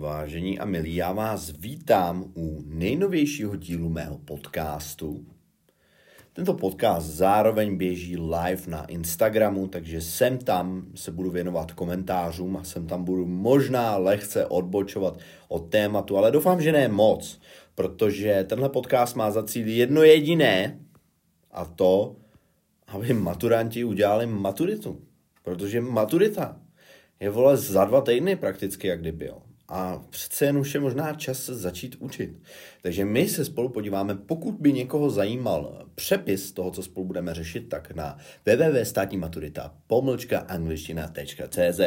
Vážení 0.00 0.58
a 0.58 0.64
milí, 0.64 0.94
já 0.96 1.12
vás 1.12 1.52
vítám 1.58 2.24
u 2.36 2.62
nejnovějšího 2.66 3.56
dílu 3.56 3.88
mého 3.88 4.18
podcastu. 4.18 5.26
Tento 6.32 6.54
podcast 6.54 7.06
zároveň 7.06 7.76
běží 7.76 8.16
live 8.16 8.62
na 8.66 8.84
Instagramu, 8.84 9.68
takže 9.68 10.00
sem 10.00 10.38
tam 10.38 10.86
se 10.94 11.10
budu 11.10 11.30
věnovat 11.30 11.72
komentářům 11.72 12.56
a 12.56 12.64
sem 12.64 12.86
tam 12.86 13.04
budu 13.04 13.26
možná 13.26 13.96
lehce 13.96 14.46
odbočovat 14.46 15.18
od 15.48 15.58
tématu, 15.58 16.16
ale 16.16 16.30
doufám, 16.30 16.62
že 16.62 16.72
ne 16.72 16.88
moc, 16.88 17.40
protože 17.74 18.44
tenhle 18.48 18.68
podcast 18.68 19.16
má 19.16 19.30
za 19.30 19.42
cíl 19.42 19.68
jedno 19.68 20.02
jediné 20.02 20.80
a 21.50 21.64
to, 21.64 22.16
aby 22.86 23.12
maturanti 23.12 23.84
udělali 23.84 24.26
maturitu. 24.26 25.00
Protože 25.42 25.80
maturita 25.80 26.56
je 27.20 27.30
vole 27.30 27.56
za 27.56 27.84
dva 27.84 28.00
týdny 28.00 28.36
prakticky, 28.36 28.88
jak 28.88 29.00
kdyby. 29.00 29.26
Jo 29.26 29.49
a 29.70 30.02
přece 30.10 30.44
jen 30.44 30.58
už 30.58 30.74
je 30.74 30.80
možná 30.80 31.14
čas 31.14 31.46
začít 31.46 31.96
učit. 31.98 32.30
Takže 32.82 33.04
my 33.04 33.28
se 33.28 33.44
spolu 33.44 33.68
podíváme, 33.68 34.14
pokud 34.14 34.54
by 34.54 34.72
někoho 34.72 35.10
zajímal 35.10 35.86
přepis 35.94 36.52
toho, 36.52 36.70
co 36.70 36.82
spolu 36.82 37.06
budeme 37.06 37.34
řešit, 37.34 37.68
tak 37.68 37.94
na 37.94 38.18
www.státnímaturita 38.46 39.74
pomlčka 39.86 40.38
angličtina.cz 40.38 41.80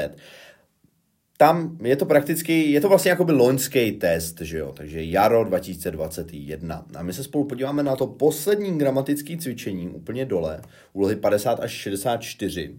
tam 1.37 1.77
je 1.83 1.95
to 1.95 2.05
prakticky, 2.05 2.71
je 2.71 2.81
to 2.81 2.89
vlastně 2.89 3.11
jako 3.11 3.25
by 3.25 3.31
loňský 3.31 3.91
test, 3.91 4.41
že 4.41 4.57
jo, 4.57 4.73
takže 4.77 5.03
jaro 5.03 5.43
2021. 5.43 6.85
A 6.95 7.03
my 7.03 7.13
se 7.13 7.23
spolu 7.23 7.43
podíváme 7.43 7.83
na 7.83 7.95
to 7.95 8.07
poslední 8.07 8.77
gramatické 8.77 9.37
cvičení 9.37 9.89
úplně 9.89 10.25
dole, 10.25 10.61
úlohy 10.93 11.15
50 11.15 11.59
až 11.59 11.71
64, 11.71 12.75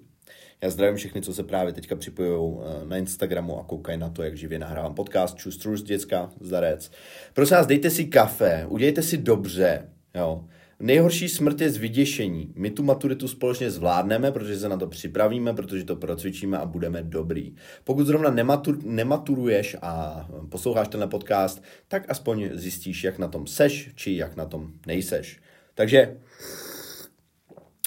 já 0.63 0.71
zdravím 0.71 0.97
všechny, 0.97 1.23
co 1.23 1.35
se 1.35 1.43
právě 1.43 1.73
teďka 1.73 1.97
připojují 1.97 2.57
eh, 2.61 2.87
na 2.87 2.97
Instagramu 2.97 3.61
a 3.61 3.65
koukají 3.65 3.99
na 3.99 4.09
to, 4.09 4.23
jak 4.23 4.37
živě 4.37 4.59
nahrávám 4.59 4.95
podcast. 4.95 5.37
Čus, 5.37 5.57
trus, 5.57 5.83
děcka, 5.83 6.31
zdarec. 6.41 6.91
Prosím 7.35 7.57
vás, 7.57 7.67
dejte 7.67 7.91
si 7.91 8.05
kafe, 8.05 8.67
udějte 8.69 9.03
si 9.03 9.19
dobře, 9.19 9.89
jo. 10.15 10.45
Nejhorší 10.81 11.29
smrt 11.29 11.61
je 11.61 11.71
z 11.71 11.77
vyděšení. 11.77 12.53
My 12.57 12.71
tu 12.71 12.83
maturitu 12.83 13.29
společně 13.29 13.71
zvládneme, 13.71 14.33
protože 14.33 14.59
se 14.59 14.69
na 14.69 14.77
to 14.77 14.87
připravíme, 14.87 15.55
protože 15.55 15.85
to 15.85 15.97
procvičíme 15.97 16.59
a 16.59 16.67
budeme 16.67 17.03
dobrý. 17.03 17.55
Pokud 17.85 18.07
zrovna 18.07 18.31
nematur, 18.31 18.85
nematuruješ 18.85 19.77
a 19.83 20.27
posloucháš 20.49 20.89
tenhle 20.89 21.09
podcast, 21.09 21.63
tak 21.89 22.11
aspoň 22.11 22.49
zjistíš, 22.53 23.05
jak 23.05 23.19
na 23.19 23.29
tom 23.29 23.47
seš, 23.47 23.91
či 23.95 24.17
jak 24.17 24.37
na 24.37 24.47
tom 24.47 24.73
nejseš. 24.87 25.41
Takže 25.75 26.17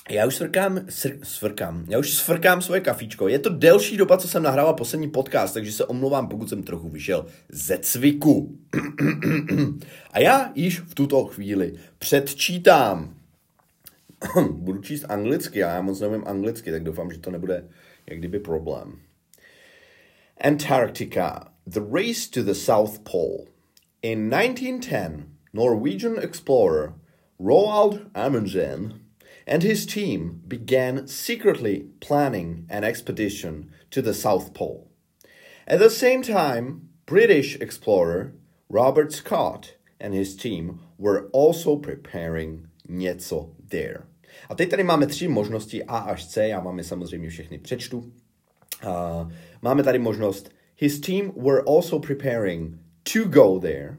já 0.10 0.26
už 0.26 0.36
svrkám, 0.36 0.80
sr, 0.90 1.18
svrkám, 1.24 1.86
já 1.90 2.00
už 2.00 2.14
svrkám 2.14 2.62
svoje 2.62 2.82
kafíčko. 2.82 3.28
Je 3.28 3.40
to 3.40 3.50
delší 3.50 3.98
doba, 3.98 4.18
co 4.18 4.28
jsem 4.28 4.44
nahrával 4.44 4.74
poslední 4.74 5.10
podcast, 5.10 5.54
takže 5.54 5.72
se 5.72 5.86
omlouvám, 5.86 6.28
pokud 6.28 6.50
jsem 6.50 6.64
trochu 6.64 6.90
vyšel 6.90 7.26
ze 7.50 7.78
cviku. 7.78 8.58
A 10.12 10.20
já 10.20 10.52
již 10.56 10.80
v 10.80 10.96
tuto 10.96 11.26
chvíli 11.26 11.74
předčítám. 12.00 13.16
Budu 14.52 14.82
číst 14.82 15.06
anglicky, 15.10 15.60
já 15.60 15.82
moc 15.82 16.00
nevím 16.00 16.24
anglicky, 16.28 16.72
tak 16.72 16.84
doufám, 16.84 17.12
že 17.12 17.20
to 17.20 17.32
nebude 17.32 17.68
jak 18.08 18.20
kdyby 18.20 18.40
problém. 18.40 19.00
Antarctica, 20.42 21.52
the 21.68 21.82
race 21.92 22.30
to 22.34 22.44
the 22.44 22.54
South 22.54 23.00
Pole. 23.00 23.46
In 24.02 24.30
1910, 24.30 25.26
Norwegian 25.54 26.20
explorer 26.20 26.94
Roald 27.40 28.00
Amundsen 28.14 29.07
and 29.48 29.64
his 29.64 29.86
team 29.86 30.42
began 30.48 31.08
secretly 31.08 31.86
planning 32.02 32.68
an 32.70 32.84
expedition 32.84 33.72
to 33.90 34.02
the 34.02 34.14
South 34.14 34.54
Pole. 34.54 34.88
At 35.66 35.80
the 35.80 35.90
same 35.90 36.22
time, 36.22 36.90
British 37.06 37.58
explorer 37.62 38.34
Robert 38.70 39.14
Scott 39.14 39.76
and 40.00 40.14
his 40.14 40.36
team 40.36 40.82
were 40.98 41.30
also 41.32 41.78
preparing 41.78 42.68
něco 42.90 43.50
there. 43.70 44.04
A 44.50 44.56
teď 44.56 44.70
tady 44.70 44.84
máme 44.84 45.08
tři 45.08 45.28
možnosti 45.28 45.84
A 45.84 45.98
až 45.98 46.26
C, 46.26 46.48
já 46.48 46.60
vám 46.60 46.78
je 46.78 46.84
samozřejmě 46.84 47.30
všechny 47.30 47.58
přečtu. 47.58 48.12
Uh, 48.86 49.32
máme 49.62 49.84
tady 49.84 50.00
možnost 50.00 50.52
His 50.80 51.00
team 51.00 51.34
were 51.36 51.64
also 51.68 52.00
preparing 52.00 52.80
to 53.04 53.26
go 53.26 53.60
there, 53.60 53.98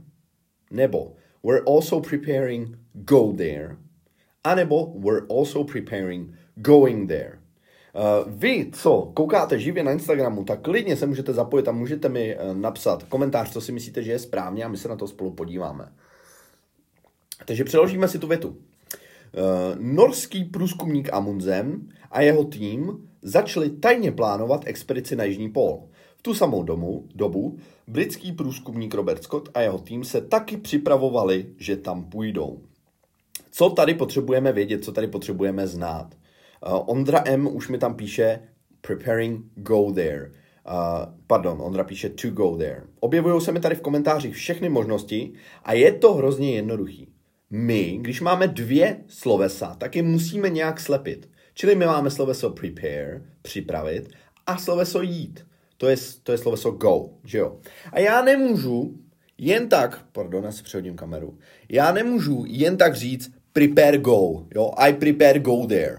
nebo 0.70 1.16
were 1.42 1.62
also 1.66 2.00
preparing 2.00 2.76
go 2.94 3.32
there, 3.32 3.76
anebo 4.44 4.92
we're 4.96 5.26
also 5.30 5.64
preparing 5.64 6.34
going 6.54 7.08
there. 7.08 7.38
Uh, 7.94 8.32
vy, 8.32 8.70
co 8.72 9.12
koukáte 9.14 9.58
živě 9.58 9.84
na 9.84 9.92
Instagramu, 9.92 10.44
tak 10.44 10.60
klidně 10.60 10.96
se 10.96 11.06
můžete 11.06 11.32
zapojit 11.32 11.68
a 11.68 11.72
můžete 11.72 12.08
mi 12.08 12.36
uh, 12.36 12.56
napsat 12.56 13.02
komentář, 13.02 13.52
co 13.52 13.60
si 13.60 13.72
myslíte, 13.72 14.02
že 14.02 14.12
je 14.12 14.18
správně 14.18 14.64
a 14.64 14.68
my 14.68 14.76
se 14.76 14.88
na 14.88 14.96
to 14.96 15.08
spolu 15.08 15.30
podíváme. 15.30 15.92
Takže 17.46 17.64
přeložíme 17.64 18.08
si 18.08 18.18
tu 18.18 18.26
větu. 18.26 18.48
Uh, 18.48 18.56
norský 19.78 20.44
průzkumník 20.44 21.12
Amundsen 21.12 21.80
a 22.10 22.20
jeho 22.20 22.44
tým 22.44 23.08
začali 23.22 23.70
tajně 23.70 24.12
plánovat 24.12 24.62
expedici 24.66 25.16
na 25.16 25.24
Jižní 25.24 25.48
pól. 25.48 25.88
V 26.16 26.22
tu 26.22 26.34
samou 26.34 26.62
domu, 26.62 27.08
dobu 27.14 27.58
britský 27.86 28.32
průzkumník 28.32 28.94
Robert 28.94 29.22
Scott 29.22 29.48
a 29.54 29.60
jeho 29.60 29.78
tým 29.78 30.04
se 30.04 30.20
taky 30.20 30.56
připravovali, 30.56 31.46
že 31.58 31.76
tam 31.76 32.04
půjdou. 32.04 32.60
Co 33.50 33.70
tady 33.70 33.94
potřebujeme 33.94 34.52
vědět, 34.52 34.84
co 34.84 34.92
tady 34.92 35.06
potřebujeme 35.06 35.66
znát? 35.66 36.14
Uh, 36.66 36.90
Ondra 36.90 37.22
M. 37.26 37.48
už 37.56 37.68
mi 37.68 37.78
tam 37.78 37.94
píše 37.94 38.40
preparing 38.80 39.44
go 39.54 39.92
there. 39.92 40.32
Uh, 40.68 41.14
pardon, 41.26 41.58
Ondra 41.62 41.84
píše 41.84 42.08
to 42.08 42.30
go 42.30 42.56
there. 42.56 42.82
Objevují 43.00 43.40
se 43.40 43.52
mi 43.52 43.60
tady 43.60 43.74
v 43.74 43.80
komentářích 43.80 44.34
všechny 44.34 44.68
možnosti 44.68 45.32
a 45.64 45.72
je 45.72 45.92
to 45.92 46.14
hrozně 46.14 46.54
jednoduchý. 46.54 47.08
My, 47.50 47.98
když 48.00 48.20
máme 48.20 48.48
dvě 48.48 49.04
slovesa, 49.06 49.74
tak 49.74 49.96
je 49.96 50.02
musíme 50.02 50.48
nějak 50.50 50.80
slepit. 50.80 51.30
Čili 51.54 51.74
my 51.74 51.86
máme 51.86 52.10
sloveso 52.10 52.50
prepare, 52.50 53.22
připravit, 53.42 54.08
a 54.46 54.58
sloveso 54.58 55.02
jít. 55.02 55.46
To 55.76 55.88
je, 55.88 55.96
to 56.22 56.32
je 56.32 56.38
sloveso 56.38 56.70
go, 56.70 57.10
že 57.24 57.38
jo? 57.38 57.58
A 57.92 58.00
já 58.00 58.22
nemůžu 58.22 58.98
jen 59.38 59.68
tak, 59.68 60.06
pardon, 60.12 60.44
já 60.44 60.52
si 60.52 60.62
přehodím 60.62 60.96
kameru, 60.96 61.38
já 61.68 61.92
nemůžu 61.92 62.44
jen 62.46 62.76
tak 62.76 62.94
říct 62.94 63.30
prepare 63.52 63.98
go, 63.98 64.46
jo, 64.54 64.72
I 64.76 64.92
prepare 64.92 65.38
go 65.38 65.66
there. 65.66 65.98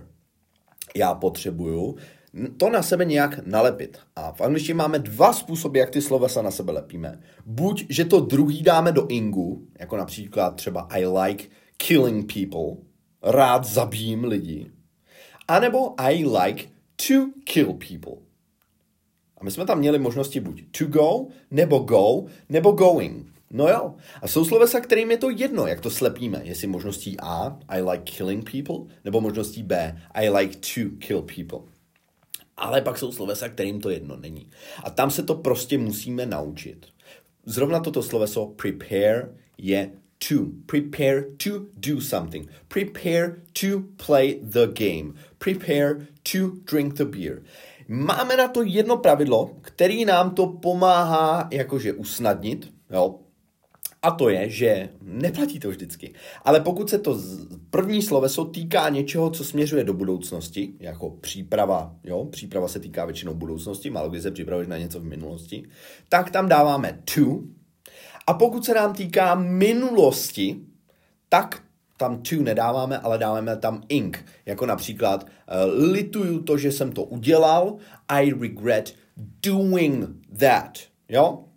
Já 0.95 1.13
potřebuju 1.13 1.95
to 2.57 2.69
na 2.69 2.83
sebe 2.83 3.05
nějak 3.05 3.45
nalepit. 3.45 3.97
A 4.15 4.31
v 4.31 4.41
angličtině 4.41 4.75
máme 4.75 4.99
dva 4.99 5.33
způsoby, 5.33 5.79
jak 5.79 5.89
ty 5.89 6.01
slovesa 6.01 6.41
na 6.41 6.51
sebe 6.51 6.71
lepíme. 6.71 7.21
Buď, 7.45 7.85
že 7.89 8.05
to 8.05 8.19
druhý 8.19 8.63
dáme 8.63 8.91
do 8.91 9.07
ingu, 9.07 9.67
jako 9.79 9.97
například 9.97 10.55
třeba 10.55 10.87
I 10.89 11.05
like 11.05 11.45
killing 11.77 12.33
people, 12.33 12.85
rád 13.23 13.65
zabijím 13.65 14.23
lidi, 14.23 14.71
anebo 15.47 16.01
I 16.01 16.25
like 16.25 16.63
to 17.07 17.13
kill 17.43 17.73
people. 17.73 18.13
A 19.37 19.43
my 19.43 19.51
jsme 19.51 19.65
tam 19.65 19.79
měli 19.79 19.99
možnosti 19.99 20.39
buď 20.39 20.63
to 20.77 20.85
go, 20.85 21.27
nebo 21.51 21.79
go, 21.79 22.25
nebo 22.49 22.71
going. 22.71 23.27
No 23.51 23.67
jo. 23.67 23.95
A 24.21 24.27
jsou 24.27 24.45
slovesa, 24.45 24.79
kterým 24.79 25.11
je 25.11 25.17
to 25.17 25.29
jedno, 25.29 25.67
jak 25.67 25.81
to 25.81 25.89
slepíme. 25.89 26.41
Jestli 26.43 26.67
možností 26.67 27.17
A, 27.19 27.59
I 27.67 27.81
like 27.81 28.03
killing 28.03 28.51
people, 28.51 28.95
nebo 29.05 29.21
možností 29.21 29.63
B, 29.63 30.01
I 30.13 30.29
like 30.29 30.55
to 30.55 30.95
kill 31.07 31.21
people. 31.21 31.59
Ale 32.57 32.81
pak 32.81 32.97
jsou 32.97 33.11
slovesa, 33.11 33.49
kterým 33.49 33.81
to 33.81 33.89
jedno 33.89 34.17
není. 34.17 34.49
A 34.83 34.89
tam 34.89 35.11
se 35.11 35.23
to 35.23 35.35
prostě 35.35 35.77
musíme 35.77 36.25
naučit. 36.25 36.85
Zrovna 37.45 37.79
toto 37.79 38.03
sloveso 38.03 38.45
prepare 38.45 39.29
je 39.57 39.91
to. 40.29 40.35
Prepare 40.65 41.21
to 41.43 41.65
do 41.77 42.01
something. 42.01 42.51
Prepare 42.67 43.35
to 43.61 43.83
play 44.05 44.39
the 44.43 44.67
game. 44.67 45.13
Prepare 45.37 46.07
to 46.31 46.51
drink 46.71 46.93
the 46.93 47.05
beer. 47.05 47.41
Máme 47.87 48.37
na 48.37 48.47
to 48.47 48.63
jedno 48.63 48.97
pravidlo, 48.97 49.51
který 49.61 50.05
nám 50.05 50.35
to 50.35 50.47
pomáhá 50.47 51.47
jakože 51.51 51.93
usnadnit, 51.93 52.73
jo, 52.89 53.19
a 54.01 54.11
to 54.11 54.29
je, 54.29 54.49
že 54.49 54.89
neplatí 55.01 55.59
to 55.59 55.69
vždycky. 55.69 56.13
Ale 56.43 56.59
pokud 56.59 56.89
se 56.89 56.99
to 56.99 57.19
první 57.69 58.01
sloveso 58.01 58.45
týká 58.45 58.89
něčeho, 58.89 59.29
co 59.29 59.43
směřuje 59.43 59.83
do 59.83 59.93
budoucnosti, 59.93 60.73
jako 60.79 61.09
příprava, 61.09 61.95
jo, 62.03 62.25
příprava 62.25 62.67
se 62.67 62.79
týká 62.79 63.05
většinou 63.05 63.33
budoucnosti, 63.33 63.89
málo 63.89 64.09
kdy 64.09 64.21
se 64.21 64.31
připravuješ 64.31 64.67
na 64.67 64.77
něco 64.77 64.99
v 64.99 65.03
minulosti, 65.03 65.63
tak 66.09 66.31
tam 66.31 66.49
dáváme 66.49 66.99
to. 67.15 67.39
A 68.27 68.33
pokud 68.33 68.65
se 68.65 68.73
nám 68.73 68.93
týká 68.93 69.35
minulosti, 69.35 70.59
tak 71.29 71.63
tam 71.97 72.21
to 72.21 72.35
nedáváme, 72.35 72.97
ale 72.97 73.17
dáváme 73.17 73.57
tam 73.57 73.83
ink. 73.89 74.25
Jako 74.45 74.65
například 74.65 75.23
uh, 75.23 75.91
lituju 75.91 76.39
to, 76.41 76.57
že 76.57 76.71
jsem 76.71 76.91
to 76.91 77.03
udělal, 77.03 77.77
I 78.07 78.33
regret 78.33 78.95
doing 79.43 80.05
that. 80.39 80.77
Jo? 81.09 81.48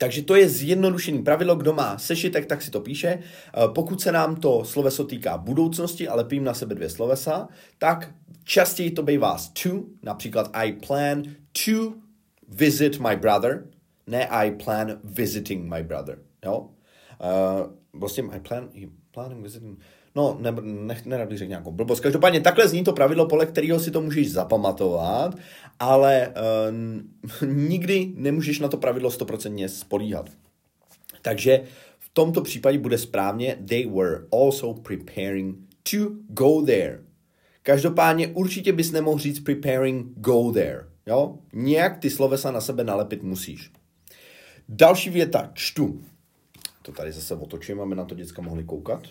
Takže 0.00 0.22
to 0.22 0.34
je 0.34 0.48
zjednodušený 0.48 1.22
pravidlo, 1.22 1.60
kdo 1.60 1.76
má 1.76 1.98
sešitek, 1.98 2.46
tak 2.46 2.62
si 2.62 2.70
to 2.70 2.80
píše. 2.80 3.20
Eh, 3.20 3.68
pokud 3.74 4.00
se 4.00 4.12
nám 4.12 4.36
to 4.36 4.64
sloveso 4.64 5.04
týká 5.04 5.36
budoucnosti, 5.36 6.08
ale 6.08 6.24
pím 6.24 6.44
na 6.44 6.54
sebe 6.54 6.74
dvě 6.74 6.90
slovesa, 6.90 7.48
tak 7.78 8.08
častěji 8.44 8.90
to 8.90 9.02
bývá 9.02 9.36
to, 9.62 9.84
například 10.02 10.50
I 10.52 10.72
plan 10.72 11.22
to 11.52 11.92
visit 12.48 13.00
my 13.00 13.16
brother, 13.16 13.66
ne 14.06 14.26
I 14.26 14.50
plan 14.50 14.96
visiting 15.04 15.68
my 15.68 15.82
brother. 15.82 16.18
Jo? 16.44 16.68
Uh, 17.20 18.00
vlastně 18.00 18.24
I 18.32 18.40
plan, 18.40 18.68
planning 19.10 19.42
visiting, 19.42 19.78
no, 20.16 20.36
ne, 20.40 20.52
ne, 20.60 20.96
nerad 21.04 21.28
bych 21.28 21.38
řekl 21.38 21.48
nějakou 21.48 21.72
blbost. 21.72 22.00
Každopádně 22.00 22.40
takhle 22.40 22.68
zní 22.68 22.84
to 22.84 22.92
pravidlo, 22.92 23.26
podle 23.26 23.46
kterého 23.46 23.80
si 23.80 23.90
to 23.90 24.00
můžeš 24.00 24.32
zapamatovat, 24.32 25.34
ale 25.80 26.34
uh, 27.42 27.48
nikdy 27.48 28.12
nemůžeš 28.14 28.60
na 28.60 28.68
to 28.68 28.76
pravidlo 28.76 29.10
100% 29.10 29.68
spolíhat. 29.68 30.30
Takže 31.22 31.62
v 31.98 32.08
tomto 32.12 32.42
případě 32.42 32.78
bude 32.78 32.98
správně 32.98 33.56
they 33.68 33.86
were 33.86 34.26
also 34.32 34.74
preparing 34.74 35.56
to 35.90 35.96
go 36.28 36.62
there. 36.62 37.00
Každopádně 37.62 38.28
určitě 38.28 38.72
bys 38.72 38.92
nemohl 38.92 39.18
říct 39.18 39.40
preparing 39.40 40.06
go 40.16 40.52
there. 40.52 40.84
Jo? 41.06 41.38
Nějak 41.52 41.98
ty 41.98 42.10
slovesa 42.10 42.50
na 42.50 42.60
sebe 42.60 42.84
nalepit 42.84 43.22
musíš. 43.22 43.70
Další 44.68 45.10
věta, 45.10 45.50
čtu. 45.54 46.00
To 46.82 46.92
tady 46.92 47.12
zase 47.12 47.34
otočím, 47.34 47.80
aby 47.80 47.94
na 47.94 48.04
to 48.04 48.14
děcka 48.14 48.42
mohli 48.42 48.64
koukat. 48.64 49.02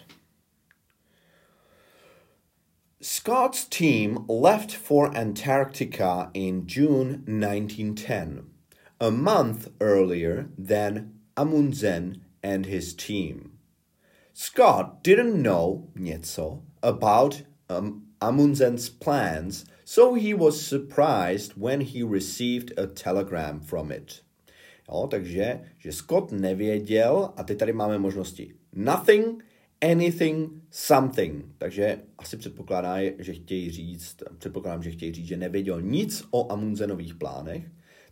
Scott's 3.02 3.64
team 3.64 4.26
left 4.28 4.76
for 4.76 5.16
Antarctica 5.16 6.30
in 6.34 6.68
June 6.68 7.24
1910, 7.26 8.48
a 9.00 9.10
month 9.10 9.70
earlier 9.80 10.50
than 10.58 11.14
Amundsen 11.38 12.26
and 12.44 12.66
his 12.66 12.94
team. 12.94 13.54
Scott 14.34 15.02
didn't 15.02 15.42
know 15.42 15.88
něco 15.96 16.62
about 16.84 17.44
um, 17.70 18.08
Amundsen's 18.22 18.90
plans, 18.90 19.64
so 19.86 20.16
he 20.16 20.34
was 20.34 20.60
surprised 20.60 21.54
when 21.56 21.80
he 21.80 22.04
received 22.04 22.74
a 22.78 22.86
telegram 22.86 23.62
from 23.62 23.94
it. 23.94 24.24
Jo, 24.90 25.08
takže, 25.08 25.62
že 25.78 25.92
Scott 25.92 26.32
nevěděl, 26.32 27.34
a 27.38 27.44
teď 27.44 27.58
tady 27.58 27.74
máme 27.74 27.98
možnosti 27.98 28.54
nothing, 28.74 29.44
anything, 29.82 30.50
something. 30.72 31.46
Takže 31.58 32.02
asi 32.18 32.38
předpokládá, 32.38 32.96
že 33.20 33.34
chtějí 33.34 33.72
říct, 33.72 34.18
předpokládám, 34.38 34.84
že 34.84 34.92
chtějí 34.92 35.14
říct, 35.14 35.28
že 35.28 35.38
nevěděl 35.38 35.82
nic 35.82 36.24
o 36.32 36.52
Amundsenových 36.52 37.16
plánech, 37.16 37.64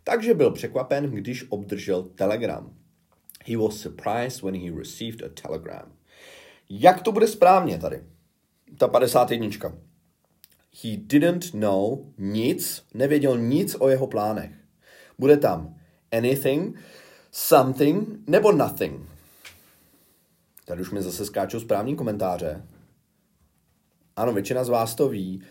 takže 0.04 0.34
byl 0.34 0.50
překvapen, 0.50 1.10
když 1.10 1.44
obdržel 1.48 2.02
telegram. 2.02 2.74
He 3.46 3.56
was 3.56 3.76
surprised 3.76 4.42
when 4.42 4.60
he 4.60 4.78
received 4.78 5.22
a 5.22 5.42
telegram. 5.42 5.92
Jak 6.70 7.02
to 7.02 7.12
bude 7.12 7.26
správně 7.26 7.78
tady? 7.78 8.02
Ta 8.78 8.88
51. 8.88 9.48
He 10.82 10.96
didn't 10.96 11.54
know 11.54 12.12
nic, 12.18 12.84
nevěděl 12.94 13.38
nic 13.38 13.76
o 13.78 13.88
jeho 13.88 14.06
plánech. 14.06 14.50
Bude 15.18 15.36
tam 15.36 15.76
anything, 16.12 16.80
something 17.30 18.28
nebo 18.28 18.52
nothing. 18.52 19.17
Tady 20.68 20.82
už 20.82 20.90
mi 20.90 21.02
zase 21.02 21.26
skáčou 21.26 21.60
správní 21.60 21.96
komentáře. 21.96 22.62
Ano, 24.16 24.32
většina 24.32 24.64
z 24.64 24.68
vás 24.68 24.94
to 24.94 25.08
ví. 25.08 25.42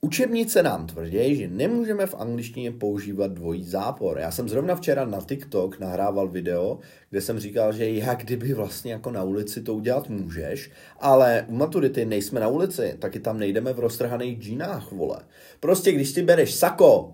Učebnice 0.00 0.62
nám 0.62 0.86
tvrdí, 0.86 1.36
že 1.36 1.48
nemůžeme 1.48 2.06
v 2.06 2.14
angličtině 2.14 2.72
používat 2.72 3.32
dvojí 3.32 3.64
zápor. 3.64 4.18
Já 4.18 4.30
jsem 4.30 4.48
zrovna 4.48 4.76
včera 4.76 5.04
na 5.04 5.20
TikTok 5.20 5.78
nahrával 5.78 6.28
video, 6.28 6.78
kde 7.10 7.20
jsem 7.20 7.38
říkal, 7.38 7.72
že 7.72 7.90
jak 7.90 8.24
kdyby 8.24 8.54
vlastně 8.54 8.92
jako 8.92 9.10
na 9.10 9.22
ulici 9.22 9.62
to 9.62 9.74
udělat 9.74 10.08
můžeš, 10.08 10.70
ale 10.98 11.46
u 11.48 11.54
maturity 11.54 12.04
nejsme 12.04 12.40
na 12.40 12.48
ulici, 12.48 12.96
taky 12.98 13.20
tam 13.20 13.38
nejdeme 13.38 13.72
v 13.72 13.78
roztrhaných 13.78 14.38
džínách, 14.38 14.92
vole. 14.92 15.18
Prostě 15.60 15.92
když 15.92 16.10
si 16.10 16.22
bereš 16.22 16.54
sako, 16.54 17.12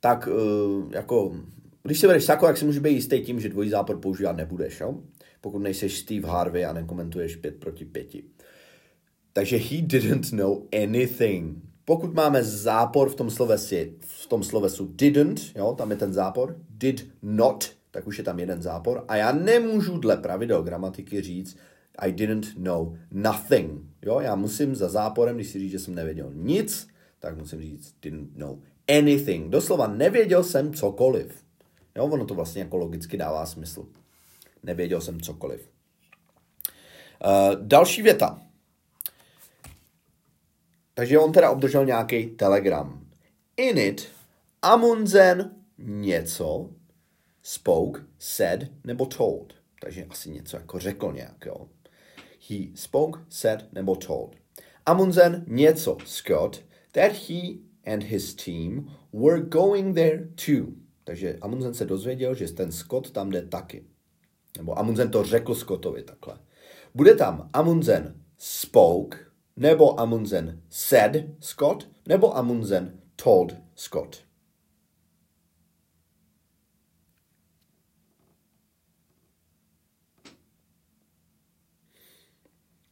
tak 0.00 0.28
uh, 0.28 0.92
jako, 0.92 1.36
když 1.82 2.00
si 2.00 2.06
bereš 2.06 2.24
sako, 2.24 2.46
tak 2.46 2.56
si 2.56 2.64
můžeš 2.64 2.82
být 2.82 2.94
jistý 2.94 3.20
tím, 3.20 3.40
že 3.40 3.48
dvojí 3.48 3.70
zápor 3.70 4.00
používat 4.00 4.36
nebudeš, 4.36 4.80
jo? 4.80 4.94
Pokud 5.46 5.58
nejseš 5.58 5.98
Steve 5.98 6.28
Harvey 6.28 6.64
a 6.64 6.72
nekomentuješ 6.72 7.36
5 7.36 7.60
proti 7.60 7.84
5. 7.84 8.06
Takže 9.32 9.56
he 9.56 9.82
didn't 9.82 10.32
know 10.32 10.62
anything. 10.82 11.58
Pokud 11.84 12.14
máme 12.14 12.44
zápor 12.44 13.10
v 13.10 13.14
tom 13.14 13.30
slovesu, 13.30 13.74
v 14.00 14.26
tom 14.26 14.42
slovesu 14.42 14.90
didn't, 14.94 15.40
jo, 15.56 15.74
tam 15.78 15.90
je 15.90 15.96
ten 15.96 16.12
zápor, 16.12 16.56
did 16.70 17.06
not, 17.22 17.70
tak 17.90 18.06
už 18.06 18.18
je 18.18 18.24
tam 18.24 18.38
jeden 18.38 18.62
zápor 18.62 19.04
a 19.08 19.16
já 19.16 19.32
nemůžu 19.32 19.98
dle 19.98 20.16
pravidel 20.16 20.62
gramatiky 20.62 21.20
říct 21.20 21.56
I 21.98 22.12
didn't 22.12 22.46
know 22.58 22.96
nothing. 23.10 23.82
Jo, 24.02 24.20
já 24.20 24.34
musím 24.34 24.74
za 24.74 24.88
záporem, 24.88 25.36
když 25.36 25.48
si 25.48 25.58
říct, 25.58 25.70
že 25.70 25.78
jsem 25.78 25.94
nevěděl 25.94 26.30
nic, 26.34 26.88
tak 27.18 27.38
musím 27.38 27.60
říct 27.60 27.94
didn't 28.02 28.36
know 28.36 28.58
anything. 28.98 29.50
Doslova 29.50 29.86
nevěděl 29.86 30.44
jsem 30.44 30.74
cokoliv. 30.74 31.44
Jo, 31.96 32.04
ono 32.04 32.24
to 32.24 32.34
vlastně 32.34 32.62
jako 32.62 32.76
logicky 32.76 33.16
dává 33.16 33.46
smysl. 33.46 33.86
Nevěděl 34.62 35.00
jsem 35.00 35.20
cokoliv. 35.20 35.70
Uh, 37.24 37.66
další 37.66 38.02
věta. 38.02 38.42
Takže 40.94 41.18
on 41.18 41.32
teda 41.32 41.50
obdržel 41.50 41.86
nějaký 41.86 42.26
telegram. 42.26 43.06
In 43.56 43.78
it 43.78 44.08
Amundsen 44.62 45.50
něco 45.78 46.70
spoke, 47.42 48.00
said 48.18 48.70
nebo 48.84 49.06
told. 49.06 49.54
Takže 49.80 50.06
asi 50.10 50.30
něco 50.30 50.56
jako 50.56 50.78
řekl 50.78 51.12
nějak, 51.12 51.46
jo. 51.46 51.68
He 52.50 52.56
spoke, 52.74 53.20
said 53.28 53.72
nebo 53.72 53.96
told. 53.96 54.36
Amundsen 54.86 55.44
něco 55.48 55.98
Scott 56.04 56.62
that 56.92 57.12
he 57.12 57.58
and 57.84 58.02
his 58.02 58.34
team 58.34 58.96
were 59.12 59.40
going 59.40 59.94
there 59.94 60.28
too. 60.46 60.72
Takže 61.04 61.38
Amundsen 61.40 61.74
se 61.74 61.84
dozvěděl, 61.84 62.34
že 62.34 62.52
ten 62.52 62.72
Scott 62.72 63.10
tam 63.10 63.30
jde 63.30 63.42
taky. 63.42 63.84
Nebo 64.56 64.78
Amundsen 64.78 65.10
to 65.10 65.24
řekl 65.24 65.54
Scottovi 65.54 66.02
takhle. 66.02 66.38
Bude 66.94 67.14
tam 67.14 67.50
Amundsen 67.52 68.22
spoke, 68.38 69.18
nebo 69.56 70.00
Amundsen 70.00 70.62
said 70.68 71.24
Scott, 71.40 71.88
nebo 72.08 72.36
Amundsen 72.36 73.00
told 73.16 73.56
Scott. 73.74 74.26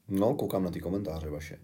No, 0.09 0.35
koukám 0.35 0.65
na 0.65 0.71
ty 0.71 0.81
komentáře 0.81 1.31
vaše. 1.31 1.59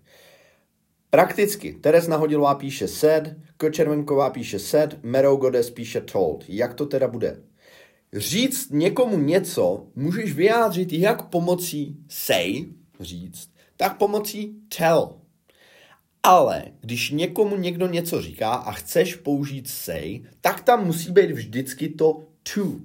Prakticky, 1.10 1.72
Teres 1.72 2.08
Nahodilová 2.08 2.54
píše 2.54 2.88
said, 2.88 3.36
Kočervenková 3.56 4.30
píše 4.30 4.58
said, 4.58 5.04
Merou 5.04 5.36
Godes 5.36 5.70
píše 5.70 6.00
told. 6.00 6.44
Jak 6.48 6.74
to 6.74 6.86
teda 6.86 7.08
bude? 7.08 7.42
Říct 8.16 8.70
někomu 8.70 9.18
něco 9.18 9.86
můžeš 9.94 10.32
vyjádřit 10.32 10.92
jak 10.92 11.22
pomocí 11.22 11.96
say, 12.08 12.64
říct, 13.00 13.50
tak 13.76 13.98
pomocí 13.98 14.54
tell. 14.78 15.16
Ale 16.22 16.64
když 16.80 17.10
někomu 17.10 17.56
někdo 17.56 17.86
něco 17.86 18.22
říká 18.22 18.52
a 18.52 18.72
chceš 18.72 19.14
použít 19.14 19.68
say, 19.68 20.20
tak 20.40 20.60
tam 20.62 20.86
musí 20.86 21.12
být 21.12 21.30
vždycky 21.30 21.88
to 21.88 22.22
to. 22.54 22.80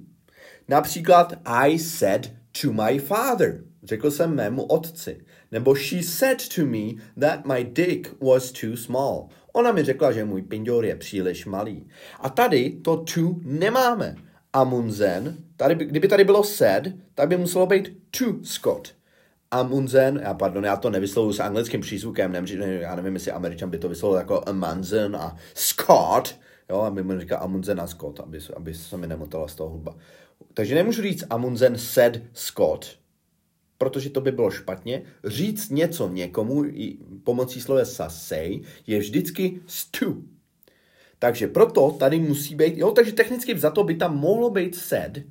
Například 0.68 1.32
I 1.44 1.78
said 1.78 2.32
to 2.62 2.72
my 2.72 2.98
father. 2.98 3.64
Řekl 3.82 4.10
jsem 4.10 4.34
mému 4.34 4.62
otci. 4.62 5.24
Nebo 5.52 5.74
she 5.74 6.02
said 6.02 6.48
to 6.54 6.66
me 6.66 7.02
that 7.20 7.46
my 7.46 7.64
dick 7.64 8.20
was 8.22 8.52
too 8.52 8.76
small. 8.76 9.28
Ona 9.52 9.72
mi 9.72 9.84
řekla, 9.84 10.12
že 10.12 10.24
můj 10.24 10.42
pindour 10.42 10.84
je 10.84 10.96
příliš 10.96 11.46
malý. 11.46 11.88
A 12.20 12.28
tady 12.28 12.70
to 12.70 12.96
to 12.96 13.40
nemáme. 13.42 14.16
Amundsen, 14.56 15.36
tady, 15.56 15.74
kdyby 15.74 16.08
tady 16.08 16.24
bylo 16.24 16.44
said, 16.44 16.94
tak 17.14 17.28
by 17.28 17.36
muselo 17.36 17.66
být 17.66 17.98
to 18.18 18.24
Scott. 18.42 18.94
Amundsen, 19.50 20.20
já 20.22 20.34
pardon, 20.34 20.64
já 20.64 20.76
to 20.76 20.90
nevyslovuji 20.90 21.34
s 21.34 21.40
anglickým 21.40 21.80
přízvukem, 21.80 22.32
nevím, 22.32 22.60
já 22.60 22.96
nevím, 22.96 23.14
jestli 23.14 23.32
Američan 23.32 23.70
by 23.70 23.78
to 23.78 23.88
vyslovil 23.88 24.18
jako 24.18 24.42
Amundsen 24.46 25.16
a 25.16 25.36
Scott, 25.54 26.38
jo, 26.70 26.80
aby 26.80 27.02
mi 27.02 27.20
říkal 27.20 27.38
Amundsen 27.42 27.80
a 27.80 27.86
Scott, 27.86 28.20
aby, 28.20 28.38
aby 28.56 28.74
se 28.74 28.96
mi 28.96 29.06
nemotala 29.06 29.48
z 29.48 29.54
toho 29.54 29.70
hudba. 29.70 29.96
Takže 30.54 30.74
nemůžu 30.74 31.02
říct 31.02 31.24
Amundsen 31.30 31.78
said 31.78 32.22
Scott, 32.32 32.98
protože 33.78 34.10
to 34.10 34.20
by 34.20 34.32
bylo 34.32 34.50
špatně. 34.50 35.02
Říct 35.24 35.70
něco 35.70 36.08
někomu 36.08 36.64
pomocí 37.24 37.60
slova 37.60 37.84
say 38.08 38.60
je 38.86 38.98
vždycky 38.98 39.60
stu. 39.66 40.24
Takže 41.18 41.46
proto 41.46 41.90
tady 41.90 42.18
musí 42.18 42.54
být, 42.54 42.76
jo, 42.76 42.90
takže 42.90 43.12
technicky 43.12 43.58
za 43.58 43.70
to 43.70 43.84
by 43.84 43.94
tam 43.94 44.18
mohlo 44.18 44.50
být 44.50 44.76
said, 44.76 45.22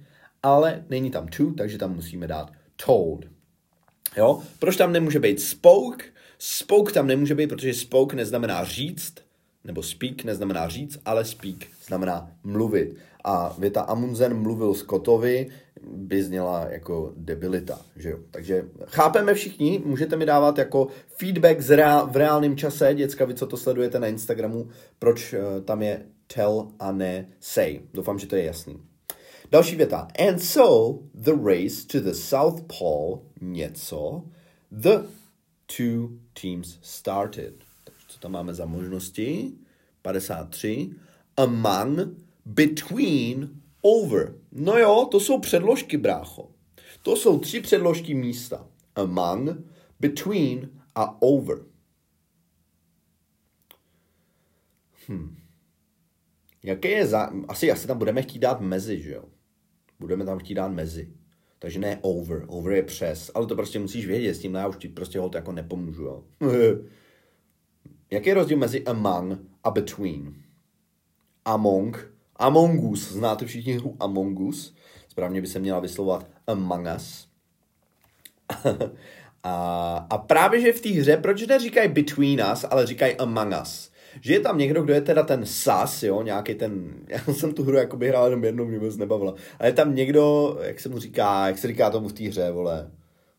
ale 0.44 0.86
není 0.90 1.12
tam 1.12 1.28
to, 1.28 1.52
takže 1.52 1.78
tam 1.78 1.96
musíme 1.96 2.28
dát 2.28 2.52
told. 2.86 3.26
Jo, 4.18 4.44
proč 4.60 4.76
tam 4.76 4.94
nemůže 4.94 5.20
být 5.20 5.42
spoke? 5.42 6.06
Spoke 6.40 6.94
tam 6.94 7.08
nemůže 7.08 7.36
být, 7.36 7.48
protože 7.48 7.74
spoke 7.74 8.16
neznamená 8.16 8.64
říct, 8.64 9.14
nebo 9.66 9.84
speak 9.84 10.24
neznamená 10.24 10.70
říct, 10.70 11.00
ale 11.06 11.26
speak 11.26 11.56
znamená 11.88 12.32
mluvit. 12.44 12.96
A 13.24 13.56
věta 13.60 13.82
Amundsen 13.82 14.42
mluvil 14.42 14.74
Scottovi 14.74 15.48
by 15.82 16.24
zněla 16.24 16.66
jako 16.70 17.14
debilita, 17.18 17.82
že 17.96 18.10
jo. 18.10 18.20
Takže 18.32 18.66
chápeme 18.86 19.34
všichni, 19.34 19.82
můžete 19.86 20.16
mi 20.16 20.26
dávat 20.26 20.58
jako 20.58 20.88
feedback 21.08 21.62
z 21.62 21.76
reál, 21.76 22.08
v 22.08 22.16
reálném 22.16 22.58
čase, 22.58 22.94
děcka, 22.94 23.26
vy 23.26 23.34
co 23.34 23.48
to 23.48 23.58
sledujete 23.58 24.00
na 24.00 24.08
Instagramu, 24.08 24.68
proč 25.00 25.34
uh, 25.34 25.40
tam 25.66 25.82
je 25.82 26.06
tell 26.36 26.68
a 26.80 26.92
ne 26.92 27.28
say. 27.40 27.80
Doufám, 27.94 28.20
že 28.20 28.28
to 28.28 28.36
je 28.36 28.44
jasný. 28.44 28.80
Další 29.52 29.76
věta. 29.76 30.08
And 30.30 30.40
so 30.40 31.00
the 31.14 31.32
race 31.32 31.88
to 31.88 32.00
the 32.00 32.14
South 32.14 32.62
Pole 32.80 33.22
něco 33.42 34.24
the 34.72 35.08
two 35.78 36.10
teams 36.34 36.80
started. 36.82 37.65
Tam 38.26 38.32
máme 38.32 38.54
za 38.54 38.66
možnosti? 38.66 39.54
53. 40.02 40.90
Among, 41.38 42.00
between, 42.46 43.62
over. 43.82 44.36
No 44.52 44.78
jo, 44.78 45.08
to 45.12 45.20
jsou 45.20 45.40
předložky, 45.40 45.98
brácho. 45.98 46.52
To 47.02 47.16
jsou 47.16 47.40
tři 47.40 47.62
předložky 47.62 48.14
místa. 48.14 48.68
Among, 48.96 49.50
between 50.00 50.70
a 50.96 51.22
over. 51.22 51.66
Hm. 55.10 55.36
Jaké 56.64 56.90
je 56.90 57.08
za... 57.08 57.32
Asi, 57.48 57.72
asi 57.72 57.88
tam 57.88 57.98
budeme 57.98 58.22
chtít 58.22 58.40
dát 58.40 58.62
mezi, 58.62 59.02
že 59.02 59.12
jo? 59.14 59.24
Budeme 60.00 60.26
tam 60.26 60.40
chtít 60.40 60.56
dát 60.56 60.72
mezi. 60.72 61.14
Takže 61.60 61.80
ne 61.80 62.00
over. 62.02 62.46
Over 62.48 62.74
je 62.74 62.84
přes. 62.84 63.32
Ale 63.36 63.48
to 63.48 63.56
prostě 63.56 63.80
musíš 63.80 64.06
vědět. 64.06 64.34
S 64.34 64.40
tím 64.40 64.54
já 64.54 64.68
už 64.68 64.78
ti 64.78 64.88
prostě 64.88 65.20
ho 65.20 65.32
jako 65.36 65.52
nepomůžu, 65.52 66.04
jo? 66.04 66.24
Jaký 68.16 68.30
je 68.30 68.36
rozdíl 68.36 68.58
mezi 68.58 68.84
among 68.86 69.40
a 69.64 69.72
between? 69.72 70.34
Among. 71.46 72.12
Among 72.36 72.84
Us. 72.84 73.12
Znáte 73.12 73.46
všichni 73.46 73.74
hru 73.74 73.96
Among 74.00 74.40
Us? 74.40 74.76
Správně 75.08 75.42
by 75.42 75.48
se 75.48 75.60
měla 75.60 75.80
vyslovovat 75.80 76.28
Among 76.48 76.88
Us. 76.96 77.28
a, 79.44 80.08
a 80.10 80.18
právě, 80.18 80.62
že 80.62 80.74
v 80.74 80.82
té 80.82 80.90
hře, 80.90 81.18
proč 81.18 81.48
neříkají 81.48 81.90
between 81.90 82.44
us, 82.54 82.66
ale 82.70 82.86
říkají 82.86 83.16
among 83.16 83.54
us? 83.62 83.92
Že 84.22 84.34
je 84.34 84.40
tam 84.40 84.58
někdo, 84.58 84.84
kdo 84.84 84.94
je 84.94 85.02
teda 85.02 85.24
ten 85.24 85.46
sas, 85.46 86.04
jo, 86.04 86.22
nějaký 86.22 86.56
ten, 86.56 86.94
já 87.08 87.34
jsem 87.34 87.54
tu 87.54 87.64
hru 87.64 87.78
jako 87.78 87.98
by 87.98 88.08
hrál 88.08 88.26
jenom 88.26 88.44
jednou, 88.44 88.66
mě 88.66 88.80
moc 88.80 88.98
nebavila, 88.98 89.34
ale 89.60 89.70
je 89.70 89.74
tam 89.74 89.96
někdo, 89.96 90.58
jak 90.62 90.80
se 90.80 90.90
mu 90.90 91.00
říká, 91.00 91.48
jak 91.48 91.58
se 91.58 91.68
říká 91.68 91.90
tomu 91.90 92.08
v 92.08 92.14
té 92.14 92.24
hře, 92.24 92.52
vole, 92.52 92.92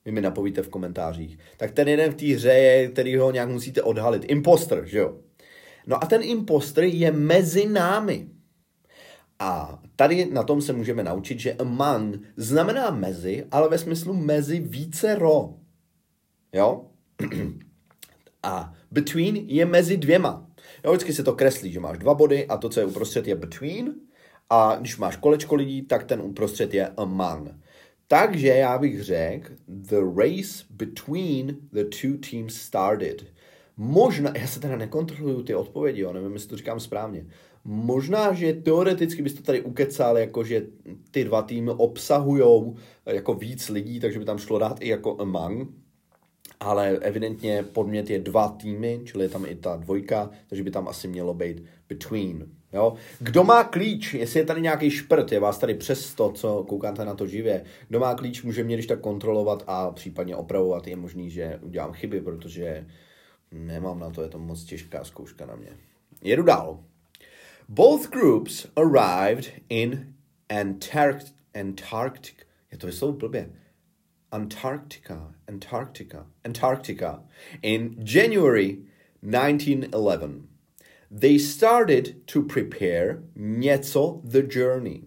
vy 0.06 0.12
mi 0.12 0.20
napovíte 0.20 0.62
v 0.62 0.68
komentářích, 0.68 1.38
tak 1.56 1.70
ten 1.70 1.88
jeden 1.88 2.12
v 2.12 2.14
té 2.14 2.26
hře 2.26 2.48
je, 2.48 2.88
který 2.88 3.16
ho 3.16 3.30
nějak 3.30 3.48
musíte 3.48 3.82
odhalit, 3.82 4.25
imposter, 4.26 4.82
že 4.86 4.98
jo. 4.98 5.16
No 5.86 6.04
a 6.04 6.06
ten 6.06 6.22
imposter 6.22 6.84
je 6.84 7.12
mezi 7.12 7.68
námi. 7.68 8.28
A 9.38 9.82
tady 9.96 10.25
na 10.25 10.42
tom 10.42 10.62
se 10.62 10.72
můžeme 10.72 11.02
naučit, 11.02 11.40
že 11.40 11.54
among 11.54 12.18
znamená 12.36 12.90
mezi, 12.90 13.44
ale 13.50 13.68
ve 13.68 13.78
smyslu 13.78 14.14
mezi 14.14 14.60
více 14.60 15.14
ro. 15.14 15.54
Jo? 16.52 16.84
A 18.42 18.75
between 18.90 19.36
je 19.36 19.66
mezi 19.66 19.96
dvěma. 19.96 20.46
Jo, 20.84 20.92
vždycky 20.92 21.12
se 21.12 21.25
to 21.25 21.32
kreslí, 21.32 21.72
že 21.72 21.80
máš 21.80 21.98
dva 21.98 22.14
body 22.14 22.46
a 22.46 22.56
to, 22.56 22.68
co 22.68 22.80
je 22.80 22.86
uprostřed, 22.86 23.26
je 23.26 23.34
between. 23.34 23.94
A 24.50 24.76
když 24.80 24.96
máš 24.96 25.16
kolečko 25.16 25.54
lidí, 25.54 25.82
tak 25.82 26.04
ten 26.04 26.20
uprostřed 26.20 26.75
je 26.75 26.88
among. 26.96 27.65
Takže 28.08 28.48
já 28.48 28.78
bych 28.78 29.02
řekl, 29.02 29.52
the 29.68 30.00
race 30.16 30.64
between 30.70 31.56
the 31.72 31.84
two 31.84 32.18
teams 32.30 32.54
started. 32.54 33.26
Možná, 33.76 34.32
já 34.36 34.46
se 34.46 34.60
teda 34.60 34.76
nekontroluju 34.76 35.42
ty 35.42 35.54
odpovědi, 35.54 36.00
jo, 36.00 36.12
nevím, 36.12 36.32
jestli 36.32 36.48
to 36.48 36.56
říkám 36.56 36.80
správně. 36.80 37.26
Možná, 37.64 38.32
že 38.32 38.52
teoreticky 38.52 39.22
byste 39.22 39.42
tady 39.42 39.62
ukecal, 39.62 40.18
jako 40.18 40.44
že 40.44 40.66
ty 41.10 41.25
dva 41.25 41.42
týmy 41.42 41.70
obsahují 41.70 42.75
jako 43.06 43.34
víc 43.34 43.68
lidí, 43.68 44.00
takže 44.00 44.18
by 44.18 44.25
tam 44.25 44.38
šlo 44.38 44.58
dát 44.58 44.76
i 44.80 44.88
jako 44.88 45.20
among, 45.20 45.68
ale 46.60 46.98
evidentně 46.98 47.62
podmět 47.62 48.10
je 48.10 48.18
dva 48.18 48.48
týmy, 48.48 49.00
čili 49.04 49.25
je 49.25 49.28
tam 49.28 49.44
i 49.46 49.54
ta 49.54 49.76
dvojka, 49.76 50.30
takže 50.46 50.64
by 50.64 50.70
tam 50.70 50.88
asi 50.88 51.08
mělo 51.08 51.34
být 51.34 51.64
between. 51.88 52.55
Jo? 52.73 52.94
Kdo 53.18 53.44
má 53.44 53.64
klíč, 53.64 54.14
jestli 54.14 54.40
je 54.40 54.46
tady 54.46 54.61
nějaký 54.61 54.90
šprt, 54.90 55.32
je 55.32 55.40
vás 55.40 55.58
tady 55.58 55.75
přes 55.75 56.14
to, 56.14 56.32
co 56.32 56.64
koukáte 56.68 57.04
na 57.04 57.14
to 57.14 57.26
živě, 57.26 57.64
kdo 57.88 58.00
má 58.00 58.14
klíč, 58.14 58.42
může 58.42 58.64
mě 58.64 58.76
když 58.76 58.87
tak 58.87 59.00
kontrolovat 59.00 59.64
a 59.66 59.90
případně 59.90 60.37
opravovat, 60.37 60.87
je 60.87 60.96
možný, 60.96 61.30
že 61.30 61.58
udělám 61.62 61.92
chyby, 61.92 62.20
protože 62.20 62.87
nemám 63.52 63.99
na 63.99 64.11
to, 64.11 64.23
je 64.23 64.28
to 64.28 64.38
moc 64.38 64.64
těžká 64.64 65.04
zkouška 65.04 65.46
na 65.46 65.56
mě. 65.56 65.68
Jedu 66.23 66.42
dál. 66.42 66.85
Both 67.68 68.11
groups 68.11 68.66
arrived 68.76 69.52
in 69.68 70.14
Antarctic, 70.61 71.35
Antarctic, 71.61 72.37
je 72.73 72.78
to 72.78 72.87
vyslovu 72.87 73.12
blbě, 73.18 73.50
Antarctica, 74.32 75.35
Antarctica, 75.49 76.26
Antarctica 76.44 77.25
in 77.62 77.96
January 78.14 78.78
1911. 79.23 80.55
They 81.18 81.38
started 81.38 82.14
to 82.32 82.42
prepare 82.42 83.23
něco 83.37 84.20
the 84.25 84.42
journey. 84.50 85.02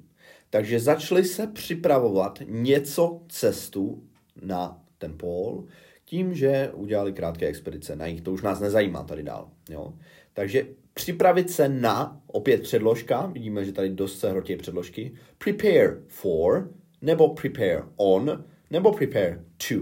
Takže 0.50 0.80
začali 0.80 1.26
se 1.26 1.48
připravovat 1.48 2.40
něco 2.48 3.22
cestu 3.30 4.04
na 4.42 4.82
ten 4.98 5.18
pól, 5.18 5.66
tím, 6.06 6.34
že 6.34 6.72
udělali 6.74 7.14
krátké 7.14 7.48
expedice 7.48 7.96
na 7.96 8.06
jich. 8.06 8.22
To 8.22 8.32
už 8.32 8.42
nás 8.42 8.60
nezajímá 8.60 9.04
tady 9.04 9.24
dál. 9.24 9.50
Jo? 9.70 9.94
Takže 10.34 10.68
připravit 10.94 11.50
se 11.52 11.70
na, 11.70 12.22
opět 12.28 12.62
předložka, 12.62 13.26
vidíme, 13.26 13.66
že 13.66 13.72
tady 13.72 13.90
dost 13.90 14.20
se 14.20 14.30
hrotí 14.30 14.56
předložky, 14.56 15.12
prepare 15.38 15.98
for, 16.08 16.72
nebo 17.02 17.30
prepare 17.30 17.84
on, 17.96 18.44
nebo 18.72 18.92
prepare 18.92 19.44
to. 19.70 19.76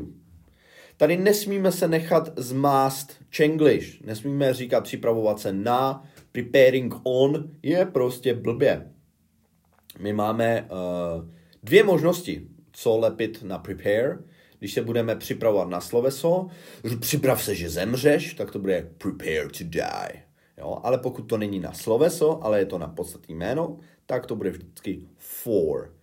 Tady 0.98 1.18
nesmíme 1.18 1.72
se 1.72 1.88
nechat 1.88 2.34
zmást 2.36 3.16
čenglish. 3.30 4.02
Nesmíme 4.02 4.54
říkat 4.54 4.84
připravovat 4.84 5.40
se 5.40 5.54
na, 5.54 6.06
preparing 6.38 6.94
on 7.04 7.50
je 7.64 7.86
prostě 7.86 8.34
blbě. 8.34 8.92
My 10.00 10.14
máme 10.14 10.62
uh, 10.62 11.30
dvě 11.64 11.84
možnosti, 11.84 12.48
co 12.72 12.98
lepit 12.98 13.44
na 13.44 13.58
prepare. 13.58 14.18
Když 14.60 14.74
se 14.74 14.82
budeme 14.82 15.16
připravovat 15.16 15.70
na 15.70 15.82
sloveso, 15.82 16.48
připrav 17.00 17.44
se, 17.44 17.56
že 17.56 17.70
zemřeš, 17.70 18.34
tak 18.34 18.52
to 18.52 18.60
bude 18.60 18.90
prepare 18.98 19.48
to 19.58 19.64
die. 19.64 20.24
Jo? 20.58 20.80
Ale 20.84 20.98
pokud 20.98 21.22
to 21.22 21.38
není 21.38 21.60
na 21.60 21.74
sloveso, 21.74 22.44
ale 22.44 22.60
je 22.60 22.66
to 22.66 22.78
na 22.78 22.88
podstatný 22.88 23.36
jméno, 23.36 23.78
tak 24.06 24.26
to 24.26 24.36
bude 24.36 24.50
vždycky 24.50 25.08
for. 25.18 25.94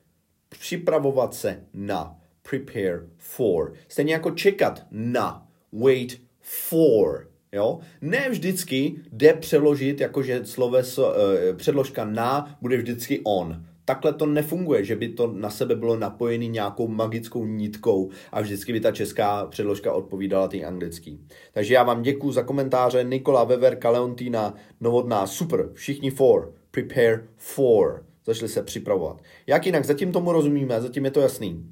Připravovat 0.49 1.35
se 1.35 1.64
na 1.75 2.21
prepare 2.50 3.07
for. 3.17 3.75
Stejně 3.88 4.12
jako 4.12 4.31
čekat 4.31 4.87
na, 4.91 5.49
wait 5.73 6.21
for. 6.41 7.34
Jo? 7.54 7.78
Ne 8.00 8.30
vždycky 8.30 8.94
jde 9.12 9.34
přeložit, 9.34 10.00
jakože 10.00 10.44
sloveso, 10.44 11.08
uh, 11.08 11.56
předložka 11.56 12.04
na 12.04 12.58
bude 12.61 12.76
vždycky 12.76 13.20
on. 13.25 13.64
Takhle 13.84 14.12
to 14.12 14.26
nefunguje, 14.26 14.84
že 14.84 14.96
by 14.96 15.08
to 15.08 15.32
na 15.32 15.50
sebe 15.50 15.75
bylo 15.75 15.96
napojený 15.96 16.49
nějakou 16.49 16.88
magickou 16.88 17.46
nitkou 17.46 18.11
a 18.32 18.40
vždycky 18.40 18.73
by 18.73 18.80
ta 18.80 18.92
česká 18.92 19.46
předložka 19.46 19.92
odpovídala 19.92 20.49
ty 20.49 20.64
anglický. 20.64 21.26
Takže 21.52 21.75
já 21.75 21.82
vám 21.82 22.02
děkuji 22.02 22.32
za 22.32 22.42
komentáře. 22.42 23.04
Nikola 23.04 23.44
Weber, 23.44 23.76
Kaleontina, 23.76 24.54
Novotná, 24.80 25.26
super, 25.26 25.70
všichni 25.75 26.11
for, 26.11 26.54
prepare 26.70 27.28
for. 27.37 28.06
Začali 28.26 28.49
se 28.49 28.62
připravovat. 28.62 29.23
Jak 29.46 29.66
jinak, 29.66 29.84
zatím 29.84 30.12
tomu 30.12 30.32
rozumíme, 30.32 30.80
zatím 30.80 31.04
je 31.04 31.11
to 31.11 31.20
jasný. 31.20 31.66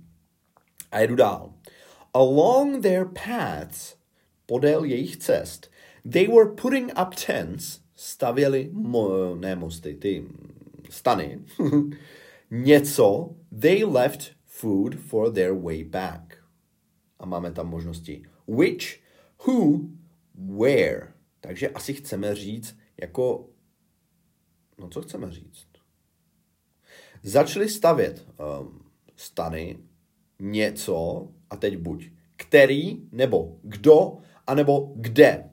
A 0.92 1.00
jedu 1.00 1.16
dál. 1.16 1.52
Along 2.14 2.82
their 2.82 3.04
paths, 3.04 3.96
podél 4.46 4.84
jejich 4.84 5.16
cest, 5.16 5.71
they 6.04 6.28
were 6.28 6.54
putting 6.54 6.90
up 6.99 7.14
tents, 7.14 7.80
stavěli, 7.94 8.71
mo, 8.73 9.35
ne 9.35 9.56
mosty, 9.56 9.94
ty 9.94 10.25
stany, 10.90 11.40
něco, 12.50 13.35
they 13.61 13.85
left 13.85 14.32
food 14.47 14.94
for 14.94 15.32
their 15.32 15.54
way 15.54 15.85
back. 15.85 16.38
A 17.18 17.26
máme 17.26 17.52
tam 17.52 17.68
možnosti 17.68 18.23
which, 18.47 19.00
who, 19.47 19.80
where. 20.35 21.12
Takže 21.40 21.68
asi 21.68 21.94
chceme 21.94 22.35
říct 22.35 22.78
jako, 23.00 23.49
no 24.78 24.88
co 24.88 25.02
chceme 25.02 25.30
říct? 25.30 25.66
Začali 27.23 27.68
stavět 27.68 28.26
um, 28.61 28.90
stany 29.16 29.78
něco, 30.40 31.28
a 31.50 31.56
teď 31.56 31.76
buď 31.76 32.11
který, 32.42 33.09
nebo 33.12 33.59
kdo, 33.62 34.18
anebo 34.47 34.92
kde. 34.97 35.50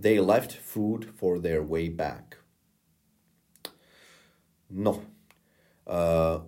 They 0.00 0.20
left 0.20 0.52
food 0.52 1.04
for 1.14 1.40
their 1.40 1.62
way 1.62 1.90
back. 1.90 2.36
No, 4.70 4.90
uh, 4.90 6.42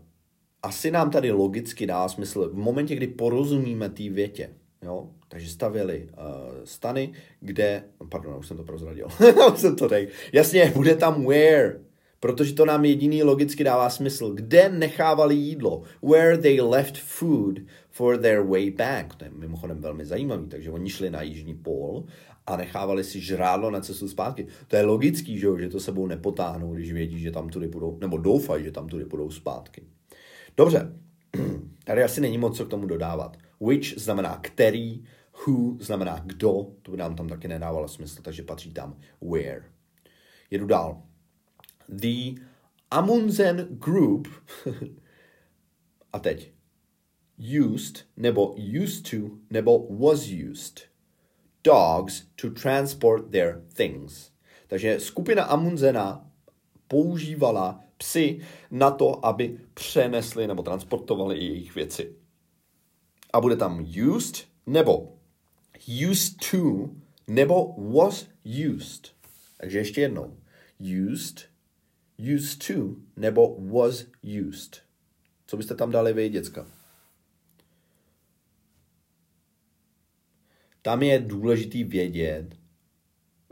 asi 0.62 0.90
nám 0.90 1.10
tady 1.10 1.30
logicky 1.30 1.86
dá 1.86 2.08
smysl 2.08 2.48
v 2.48 2.54
momentě, 2.54 2.94
kdy 2.94 3.06
porozumíme 3.06 3.88
té 3.88 4.08
větě. 4.08 4.50
Jo? 4.82 5.08
Takže 5.28 5.50
stavěli 5.50 6.08
uh, 6.12 6.64
stany, 6.64 7.12
kde, 7.40 7.84
pardon, 8.08 8.36
už 8.38 8.46
jsem 8.46 8.56
to 8.56 8.64
prozradil, 8.64 9.06
už 9.54 9.60
jsem 9.60 9.76
to 9.76 9.88
řekl. 9.88 10.12
Jasně, 10.32 10.72
bude 10.74 10.96
tam 10.96 11.26
where, 11.26 11.80
protože 12.20 12.54
to 12.54 12.66
nám 12.66 12.84
jediný 12.84 13.22
logicky 13.22 13.64
dává 13.64 13.90
smysl. 13.90 14.34
Kde 14.34 14.68
nechávali 14.68 15.34
jídlo? 15.34 15.82
Where 16.02 16.38
they 16.38 16.60
left 16.60 16.98
food 16.98 17.58
for 17.90 18.18
their 18.18 18.40
way 18.42 18.70
back. 18.70 19.14
To 19.14 19.24
je 19.24 19.30
mimochodem 19.30 19.80
velmi 19.80 20.06
zajímavý, 20.06 20.48
takže 20.48 20.70
oni 20.70 20.90
šli 20.90 21.10
na 21.10 21.22
jižní 21.22 21.54
pól 21.54 22.04
a 22.46 22.56
nechávali 22.56 23.04
si 23.04 23.20
žrádlo 23.20 23.70
na 23.70 23.80
cestu 23.80 24.08
zpátky. 24.08 24.46
To 24.68 24.76
je 24.76 24.82
logický, 24.82 25.38
že, 25.38 25.48
že 25.58 25.68
to 25.68 25.80
sebou 25.80 26.06
nepotáhnou, 26.06 26.74
když 26.74 26.92
vědí, 26.92 27.20
že 27.20 27.30
tam 27.30 27.48
tudy 27.48 27.68
budou, 27.68 27.98
nebo 28.00 28.18
doufají, 28.18 28.64
že 28.64 28.70
tam 28.70 28.88
tudy 28.88 29.04
budou 29.04 29.30
zpátky. 29.30 29.82
Dobře, 30.56 30.92
tady 31.84 32.02
asi 32.02 32.20
není 32.20 32.38
moc 32.38 32.56
co 32.56 32.64
k 32.64 32.68
tomu 32.68 32.86
dodávat. 32.86 33.36
Which 33.60 33.98
znamená 33.98 34.38
který, 34.42 35.04
who 35.46 35.76
znamená 35.80 36.22
kdo, 36.24 36.66
to 36.82 36.90
by 36.90 36.96
nám 36.96 37.16
tam 37.16 37.28
taky 37.28 37.48
nedávalo 37.48 37.88
smysl, 37.88 38.22
takže 38.22 38.42
patří 38.42 38.72
tam 38.72 38.96
where. 39.20 39.64
Jedu 40.50 40.66
dál. 40.66 41.02
The 41.88 42.40
Amundsen 42.90 43.68
Group 43.70 44.28
a 46.12 46.18
teď 46.18 46.52
used 47.38 48.06
nebo 48.16 48.54
used 48.82 49.10
to 49.10 49.38
nebo 49.50 49.86
was 49.90 50.28
used 50.50 50.95
dogs 51.66 52.22
to 52.36 52.50
transport 52.50 53.30
their 53.30 53.62
things. 53.74 54.30
Takže 54.66 55.00
skupina 55.00 55.44
Amundsena 55.44 56.30
používala 56.88 57.80
psy 57.96 58.40
na 58.70 58.90
to, 58.90 59.26
aby 59.26 59.58
přenesli 59.74 60.46
nebo 60.46 60.62
transportovali 60.62 61.38
jejich 61.38 61.74
věci. 61.74 62.14
A 63.32 63.40
bude 63.40 63.56
tam 63.56 63.86
used 64.14 64.44
nebo 64.66 65.16
used 66.10 66.36
to 66.50 66.90
nebo 67.26 67.74
was 67.92 68.26
used. 68.44 69.12
Takže 69.56 69.78
ještě 69.78 70.00
jednou. 70.00 70.36
Used, 71.12 71.48
used 72.34 72.66
to 72.66 72.96
nebo 73.16 73.56
was 73.60 74.04
used. 74.48 74.82
Co 75.46 75.56
byste 75.56 75.74
tam 75.74 75.90
dali 75.90 76.12
vy, 76.12 76.28
děcka? 76.28 76.75
Tam 80.86 81.02
je 81.02 81.18
důležitý 81.18 81.84
vědět, 81.84 82.56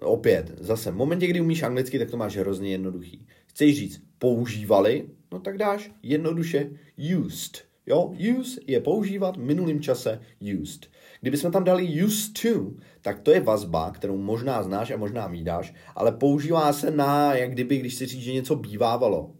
opět, 0.00 0.53
zase, 0.59 0.91
v 0.91 0.95
momentě, 0.95 1.26
kdy 1.26 1.41
umíš 1.41 1.62
anglicky, 1.62 1.99
tak 1.99 2.11
to 2.11 2.17
máš 2.17 2.37
hrozně 2.37 2.71
jednoduchý. 2.71 3.26
Chceš 3.47 3.76
říct 3.76 4.03
používali, 4.19 5.09
no 5.33 5.41
tak 5.41 5.59
dáš 5.59 5.91
jednoduše 6.03 6.71
used. 7.17 7.64
Jo, 7.87 8.14
use 8.38 8.61
je 8.67 8.81
používat 8.81 9.37
v 9.37 9.41
minulém 9.41 9.81
čase 9.81 10.21
used. 10.61 10.91
Kdybychom 11.21 11.53
tam 11.53 11.64
dali 11.64 12.05
used 12.05 12.33
to, 12.43 12.73
tak 13.00 13.21
to 13.21 13.31
je 13.31 13.41
vazba, 13.41 13.91
kterou 13.91 14.19
možná 14.19 14.62
znáš 14.62 14.91
a 14.91 14.97
možná 14.97 15.29
mídáš, 15.29 15.75
ale 15.95 16.12
používá 16.12 16.73
se 16.73 16.91
na, 16.91 17.35
jak 17.35 17.50
kdyby, 17.50 17.79
když 17.79 17.95
si 17.95 18.07
říct, 18.07 18.23
že 18.23 18.33
něco 18.33 18.57
bývávalo. 18.57 19.35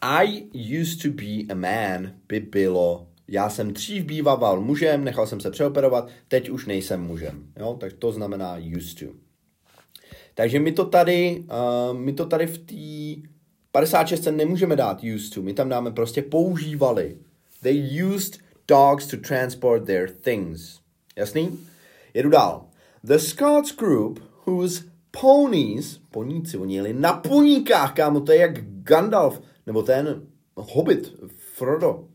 I 0.00 0.42
used 0.80 1.02
to 1.02 1.08
be 1.08 1.52
a 1.52 1.54
man 1.54 2.12
by 2.28 2.40
bylo 2.40 3.09
já 3.30 3.50
jsem 3.50 3.72
dřív 3.72 4.04
býval 4.04 4.60
mužem, 4.60 5.04
nechal 5.04 5.26
jsem 5.26 5.40
se 5.40 5.50
přeoperovat, 5.50 6.08
teď 6.28 6.50
už 6.50 6.66
nejsem 6.66 7.02
mužem. 7.02 7.46
Jo? 7.56 7.76
Tak 7.80 7.92
to 7.92 8.12
znamená 8.12 8.58
used 8.76 8.98
to. 8.98 9.14
Takže 10.34 10.60
my 10.60 10.72
to 10.72 10.84
tady, 10.84 11.44
uh, 11.44 11.98
my 11.98 12.12
to 12.12 12.26
tady 12.26 12.46
v 12.46 12.58
té 12.58 13.28
56 13.72 14.24
nemůžeme 14.24 14.76
dát 14.76 15.00
used 15.14 15.34
to, 15.34 15.42
my 15.42 15.54
tam 15.54 15.68
dáme 15.68 15.90
prostě 15.90 16.22
používali. 16.22 17.16
They 17.62 18.04
used 18.04 18.38
dogs 18.68 19.06
to 19.06 19.16
transport 19.16 19.84
their 19.84 20.10
things. 20.10 20.80
Jasný? 21.16 21.58
Jedu 22.14 22.30
dál. 22.30 22.66
The 23.04 23.16
Scots 23.16 23.76
group 23.76 24.20
whose 24.46 24.84
ponies, 25.20 26.00
poníci, 26.10 26.56
oni 26.56 26.76
jeli 26.76 26.92
na 26.92 27.12
poníkách, 27.12 27.94
kámo, 27.94 28.20
to 28.20 28.32
je 28.32 28.38
jak 28.38 28.64
Gandalf, 28.82 29.40
nebo 29.66 29.82
ten 29.82 30.22
Hobbit, 30.54 31.14
Frodo. 31.54 32.09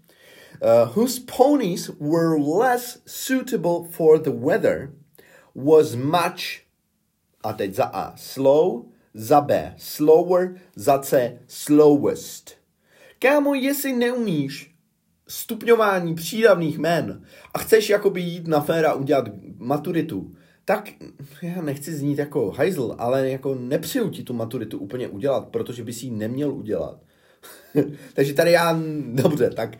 Uh, 0.61 0.85
whose 0.95 1.19
ponies 1.19 1.89
were 1.99 2.37
less 2.37 3.01
suitable 3.05 3.87
for 3.91 4.19
the 4.19 4.31
weather 4.31 4.89
was 5.55 5.95
much 5.95 6.65
a 7.43 7.53
teď 7.53 7.73
za 7.73 7.83
A 7.83 8.17
slow, 8.17 8.85
za 9.13 9.41
B 9.41 9.73
slower, 9.77 10.55
za 10.75 10.99
C 10.99 11.39
slowest. 11.47 12.51
Kámo, 13.19 13.53
jestli 13.53 13.93
neumíš 13.93 14.75
stupňování 15.27 16.15
přídavných 16.15 16.77
men 16.77 17.25
a 17.53 17.59
chceš 17.59 17.89
jakoby 17.89 18.21
jít 18.21 18.47
na 18.47 18.61
féra 18.61 18.93
udělat 18.93 19.25
maturitu, 19.57 20.35
tak 20.65 20.89
já 21.41 21.61
nechci 21.61 21.95
znít 21.95 22.17
jako 22.17 22.51
hajzl, 22.51 22.95
ale 22.97 23.29
jako 23.29 23.55
nepřeju 23.55 24.09
ti 24.09 24.23
tu 24.23 24.33
maturitu 24.33 24.77
úplně 24.77 25.07
udělat, 25.07 25.47
protože 25.47 25.83
bys 25.83 26.03
ji 26.03 26.11
neměl 26.11 26.51
udělat. 26.51 26.99
Takže 28.13 28.33
tady 28.33 28.51
já, 28.51 28.79
dobře, 29.13 29.49
tak 29.49 29.77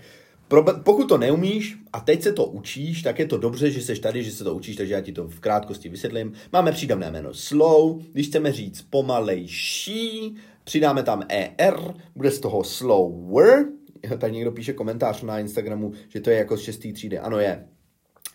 pokud 0.84 1.10
to 1.10 1.18
neumíš 1.18 1.78
a 1.94 2.00
teď 2.00 2.22
se 2.22 2.34
to 2.34 2.46
učíš, 2.46 3.02
tak 3.02 3.20
je 3.20 3.26
to 3.26 3.38
dobře, 3.38 3.72
že 3.72 3.82
jsi 3.82 4.00
tady, 4.00 4.24
že 4.24 4.32
se 4.32 4.44
to 4.44 4.56
učíš, 4.56 4.76
takže 4.76 4.94
já 4.94 5.02
ti 5.02 5.12
to 5.12 5.28
v 5.28 5.40
krátkosti 5.40 5.90
vysvětlím. 5.90 6.34
Máme 6.54 6.72
přídavné 6.72 7.12
jméno 7.12 7.34
slow, 7.34 8.02
když 8.12 8.28
chceme 8.28 8.52
říct 8.52 8.82
pomalejší, 8.82 10.36
přidáme 10.64 11.04
tam 11.04 11.24
er, 11.58 11.94
bude 12.16 12.32
z 12.32 12.40
toho 12.40 12.64
slower. 12.64 13.66
Tady 14.18 14.34
někdo 14.34 14.52
píše 14.52 14.74
komentář 14.74 15.22
na 15.22 15.40
Instagramu, 15.40 15.94
že 16.10 16.20
to 16.20 16.30
je 16.30 16.38
jako 16.38 16.58
z 16.58 16.62
šestý 16.62 16.94
třídy. 16.94 17.20
Ano, 17.20 17.40
je 17.40 17.68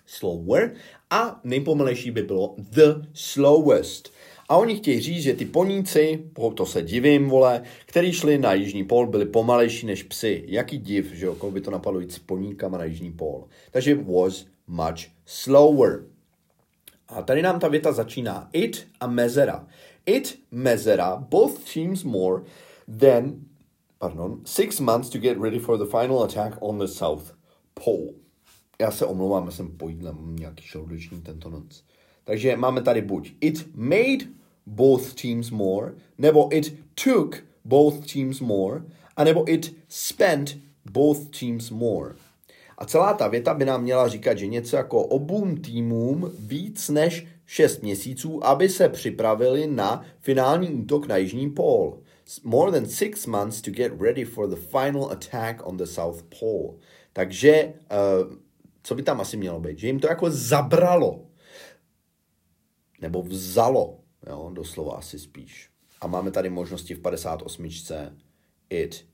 slower. 0.07 0.75
A 1.11 1.41
nejpomalejší 1.45 2.11
by 2.11 2.23
bylo 2.23 2.55
the 2.59 3.07
slowest. 3.15 4.13
A 4.51 4.57
oni 4.57 4.77
chtějí 4.77 5.01
říct, 5.01 5.23
že 5.23 5.35
ty 5.35 5.45
poníci, 5.45 6.25
to 6.55 6.67
se 6.67 6.83
divím, 6.83 7.29
vole, 7.29 7.63
který 7.87 8.13
šli 8.13 8.39
na 8.39 8.55
jižní 8.55 8.85
pól, 8.85 9.07
byli 9.07 9.27
pomalejší 9.27 9.87
než 9.87 10.03
psy. 10.03 10.45
Jaký 10.47 10.79
div, 10.79 11.13
že 11.13 11.27
jo, 11.27 11.51
by 11.51 11.61
to 11.61 11.71
napadlo 11.71 12.01
jít 12.01 12.13
s 12.13 12.19
poníkama 12.19 12.79
na 12.79 12.85
jižní 12.85 13.13
pól. 13.13 13.45
Takže 13.71 13.95
was 13.95 14.47
much 14.67 15.01
slower. 15.27 16.05
A 17.09 17.23
tady 17.23 17.43
nám 17.43 17.61
ta 17.61 17.69
věta 17.69 17.93
začíná. 17.93 18.49
It 18.53 18.87
a 19.01 19.07
mezera. 19.07 19.67
It 20.07 20.39
mezera 20.51 21.17
both 21.17 21.75
teams 21.75 22.05
more 22.05 22.43
than 22.99 23.35
pardon, 23.99 24.41
six 24.45 24.81
months 24.81 25.11
to 25.11 25.19
get 25.19 25.39
ready 25.39 25.59
for 25.59 25.79
the 25.79 25.85
final 25.85 26.23
attack 26.23 26.57
on 26.61 26.79
the 26.79 26.87
South 26.87 27.35
Pole. 27.75 28.13
Já 28.81 28.91
se 28.91 29.07
omlouvám, 29.07 29.45
já 29.45 29.51
jsem 29.51 29.77
pojídlem, 29.77 30.37
nějaký 30.37 30.65
žaludeční 30.73 31.21
tento 31.21 31.51
noc. 31.51 31.85
Takže 32.25 32.57
máme 32.57 32.83
tady 32.83 33.03
buď 33.03 33.33
it 33.41 33.67
made 33.75 34.40
both 34.67 35.15
teams 35.15 35.51
more, 35.51 35.93
nebo 36.19 36.49
it 36.53 36.73
took 37.05 37.45
both 37.65 38.13
teams 38.13 38.41
more, 38.41 38.83
anebo 39.17 39.45
it 39.49 39.75
spent 39.89 40.57
both 40.93 41.31
teams 41.31 41.71
more. 41.71 42.15
A 42.79 42.85
celá 42.85 43.13
ta 43.15 43.29
věta 43.29 43.55
by 43.55 43.65
nám 43.65 43.83
měla 43.83 44.09
říkat, 44.09 44.39
že 44.39 44.47
něco 44.47 44.77
jako 44.77 45.03
obům 45.03 45.57
týmům 45.57 46.33
víc 46.39 46.89
než 46.89 47.27
6 47.47 47.83
měsíců, 47.83 48.47
aby 48.47 48.69
se 48.69 48.89
připravili 48.89 49.67
na 49.67 50.05
finální 50.21 50.69
útok 50.69 51.07
na 51.07 51.17
Jižní 51.17 51.51
pól. 51.51 51.99
More 52.45 52.73
than 52.73 52.87
six 52.87 53.27
months 53.27 53.61
to 53.61 53.71
get 53.71 53.93
ready 54.01 54.25
for 54.25 54.49
the 54.49 54.57
final 54.57 55.11
attack 55.11 55.67
on 55.67 55.77
the 55.77 55.85
South 55.85 56.23
Pole. 56.23 56.79
Takže, 57.13 57.65
uh, 58.25 58.35
co 58.83 58.95
by 58.95 59.03
tam 59.03 59.21
asi 59.21 59.37
mělo 59.37 59.61
být? 59.61 59.79
Že 59.79 59.87
jim 59.87 60.01
to 60.01 60.09
jako 60.09 60.31
zabralo. 60.31 61.27
Nebo 63.01 63.23
vzalo 63.23 64.00
jo, 64.27 64.51
doslova 64.53 64.97
asi 64.97 65.19
spíš. 65.19 65.71
A 66.01 66.07
máme 66.07 66.31
tady 66.31 66.51
možnosti 66.51 66.95
v 66.95 67.01
58. 67.01 67.69
It 68.71 69.07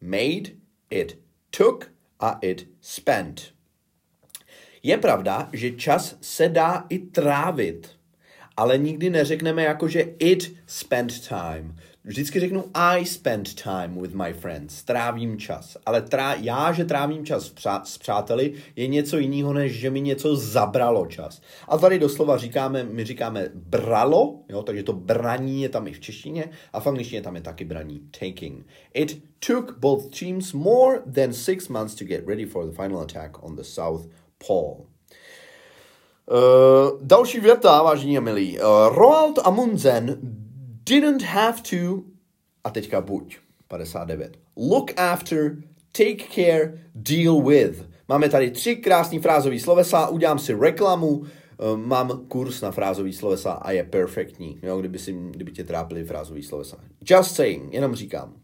made, 0.00 0.50
it 0.90 1.18
took 1.50 1.90
a 2.20 2.38
it 2.42 2.68
spent. 2.80 3.54
Je 4.82 4.98
pravda, 4.98 5.48
že 5.52 5.70
čas 5.70 6.16
se 6.20 6.48
dá 6.48 6.86
i 6.88 6.98
trávit, 6.98 7.90
ale 8.56 8.78
nikdy 8.78 9.10
neřekneme 9.10 9.62
jako, 9.62 9.88
že 9.88 10.00
it 10.18 10.54
spent 10.66 11.28
time. 11.28 11.76
Vždycky 12.06 12.40
řeknu 12.40 12.64
I 12.74 13.06
spend 13.06 13.54
time 13.62 14.02
with 14.02 14.14
my 14.14 14.32
friends. 14.32 14.82
Trávím 14.82 15.38
čas. 15.38 15.76
Ale 15.86 16.02
trá, 16.02 16.34
já, 16.34 16.72
že 16.72 16.84
trávím 16.84 17.26
čas 17.26 17.50
přá, 17.50 17.84
s 17.84 17.98
přáteli, 17.98 18.52
je 18.76 18.86
něco 18.86 19.18
jiného, 19.18 19.52
než 19.52 19.72
že 19.72 19.90
mi 19.90 20.00
něco 20.00 20.36
zabralo 20.36 21.06
čas. 21.06 21.40
A 21.68 21.78
tady 21.78 21.98
doslova 21.98 22.36
říkáme, 22.36 22.84
my 22.84 23.04
říkáme 23.04 23.48
bralo, 23.54 24.40
jo, 24.48 24.62
takže 24.62 24.82
to 24.82 24.92
braní 24.92 25.62
je 25.62 25.68
tam 25.68 25.86
i 25.86 25.92
v 25.92 26.00
češtině 26.00 26.50
a 26.72 26.80
v 26.80 26.86
angličtině 26.86 27.22
tam 27.22 27.36
je 27.36 27.42
taky 27.42 27.64
braní, 27.64 28.00
taking. 28.20 28.66
It 28.94 29.22
took 29.46 29.78
both 29.78 30.18
teams 30.18 30.52
more 30.52 30.98
than 31.14 31.32
six 31.32 31.68
months 31.68 31.94
to 31.94 32.04
get 32.04 32.28
ready 32.28 32.46
for 32.46 32.66
the 32.66 32.82
final 32.82 33.00
attack 33.00 33.42
on 33.42 33.56
the 33.56 33.62
South 33.62 34.08
Pole. 34.46 34.93
Uh, 36.30 37.00
další 37.02 37.40
věta, 37.40 37.82
vážení 37.82 38.18
a 38.18 38.20
milí. 38.20 38.58
Uh, 38.58 38.64
Roald 38.96 39.38
Amundsen 39.44 40.18
didn't 40.86 41.22
have 41.22 41.62
to, 41.70 42.02
a 42.64 42.70
teďka 42.70 43.00
buď, 43.00 43.38
59. 43.68 44.36
Look 44.56 44.90
after, 44.96 45.56
take 45.92 46.24
care, 46.34 46.78
deal 46.94 47.42
with. 47.42 47.94
Máme 48.08 48.28
tady 48.28 48.50
tři 48.50 48.76
krásný 48.76 49.18
frázové 49.18 49.60
slovesa, 49.60 50.08
udělám 50.08 50.38
si 50.38 50.54
reklamu, 50.54 51.22
eh, 51.24 51.76
mám 51.76 52.26
kurz 52.28 52.60
na 52.60 52.70
frázový 52.70 53.12
slovesa 53.12 53.52
a 53.52 53.70
je 53.70 53.84
perfektní, 53.84 54.58
jo, 54.62 54.78
kdyby, 54.80 54.98
si, 54.98 55.12
kdyby 55.30 55.52
tě 55.52 55.64
trápili 55.64 56.04
frázový 56.04 56.42
slovesa. 56.42 56.76
Just 57.10 57.34
saying, 57.34 57.72
jenom 57.72 57.94
říkám. 57.94 58.34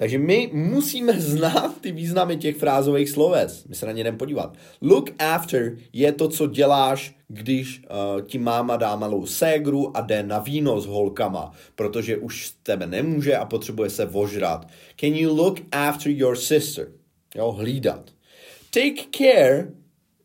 Takže 0.00 0.18
my 0.18 0.50
musíme 0.52 1.20
znát 1.20 1.80
ty 1.80 1.92
významy 1.92 2.36
těch 2.36 2.56
frázových 2.56 3.10
sloves. 3.10 3.64
My 3.64 3.74
se 3.74 3.86
na 3.86 3.92
ně 3.92 4.04
jdeme 4.04 4.18
podívat. 4.18 4.56
Look 4.82 5.10
after 5.18 5.76
je 5.92 6.12
to, 6.12 6.28
co 6.28 6.46
děláš, 6.46 7.16
když 7.28 7.82
uh, 7.82 8.26
ti 8.26 8.38
máma 8.38 8.76
dá 8.76 8.96
malou 8.96 9.26
ségru 9.26 9.96
a 9.96 10.00
jde 10.00 10.22
na 10.22 10.38
víno 10.38 10.80
s 10.80 10.86
holkama, 10.86 11.52
protože 11.74 12.16
už 12.16 12.52
tebe 12.62 12.86
nemůže 12.86 13.36
a 13.36 13.44
potřebuje 13.44 13.90
se 13.90 14.04
vožrat. 14.04 14.68
Can 15.00 15.14
you 15.14 15.36
look 15.36 15.60
after 15.72 16.12
your 16.12 16.36
sister? 16.36 16.88
Jo, 17.34 17.52
hlídat. 17.52 18.10
Take 18.70 19.02
care 19.18 19.68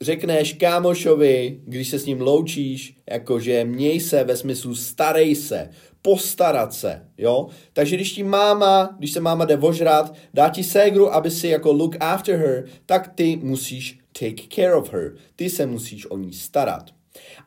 řekneš 0.02 0.54
kámošovi, 0.54 1.60
když 1.66 1.90
se 1.90 2.00
s 2.00 2.06
ním 2.06 2.22
loučíš, 2.22 2.96
jakože 3.10 3.66
měj 3.66 4.00
se 4.00 4.24
ve 4.24 4.38
smyslu 4.38 4.76
starej 4.76 5.36
se, 5.36 5.70
postarat 6.06 6.74
se, 6.74 7.02
jo? 7.18 7.48
Takže 7.74 7.96
když 7.96 8.12
ti 8.12 8.24
máma, 8.24 8.96
když 8.98 9.12
se 9.12 9.20
máma 9.20 9.46
jde 9.46 9.56
vožrat, 9.56 10.16
dá 10.34 10.50
ti 10.50 10.64
ségru, 10.64 11.14
aby 11.14 11.32
si 11.32 11.48
jako 11.48 11.74
look 11.74 11.96
after 12.00 12.36
her, 12.36 12.66
tak 12.86 13.12
ty 13.16 13.40
musíš 13.44 14.00
take 14.12 14.48
care 14.50 14.76
of 14.76 14.94
her. 14.94 15.16
Ty 15.36 15.50
se 15.50 15.66
musíš 15.66 16.12
o 16.12 16.18
ní 16.18 16.34
starat. 16.34 16.84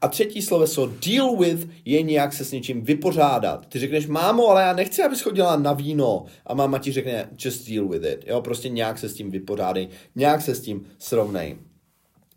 A 0.00 0.08
třetí 0.08 0.42
sloveso 0.42 0.92
deal 1.06 1.36
with 1.36 1.68
je 1.84 2.02
nějak 2.02 2.32
se 2.32 2.44
s 2.44 2.52
něčím 2.52 2.82
vypořádat. 2.82 3.66
Ty 3.66 3.78
řekneš, 3.78 4.06
mámo, 4.06 4.48
ale 4.48 4.62
já 4.62 4.72
nechci, 4.72 5.02
abys 5.02 5.20
chodila 5.20 5.56
na 5.56 5.72
víno. 5.72 6.24
A 6.46 6.54
máma 6.54 6.78
ti 6.78 6.92
řekne, 6.92 7.28
just 7.38 7.68
deal 7.68 7.88
with 7.88 8.04
it. 8.04 8.24
Jo, 8.26 8.40
prostě 8.42 8.68
nějak 8.68 8.98
se 8.98 9.08
s 9.08 9.14
tím 9.14 9.30
vypořádej, 9.30 9.88
nějak 10.14 10.42
se 10.42 10.54
s 10.54 10.60
tím 10.60 10.86
srovnej. 10.98 11.56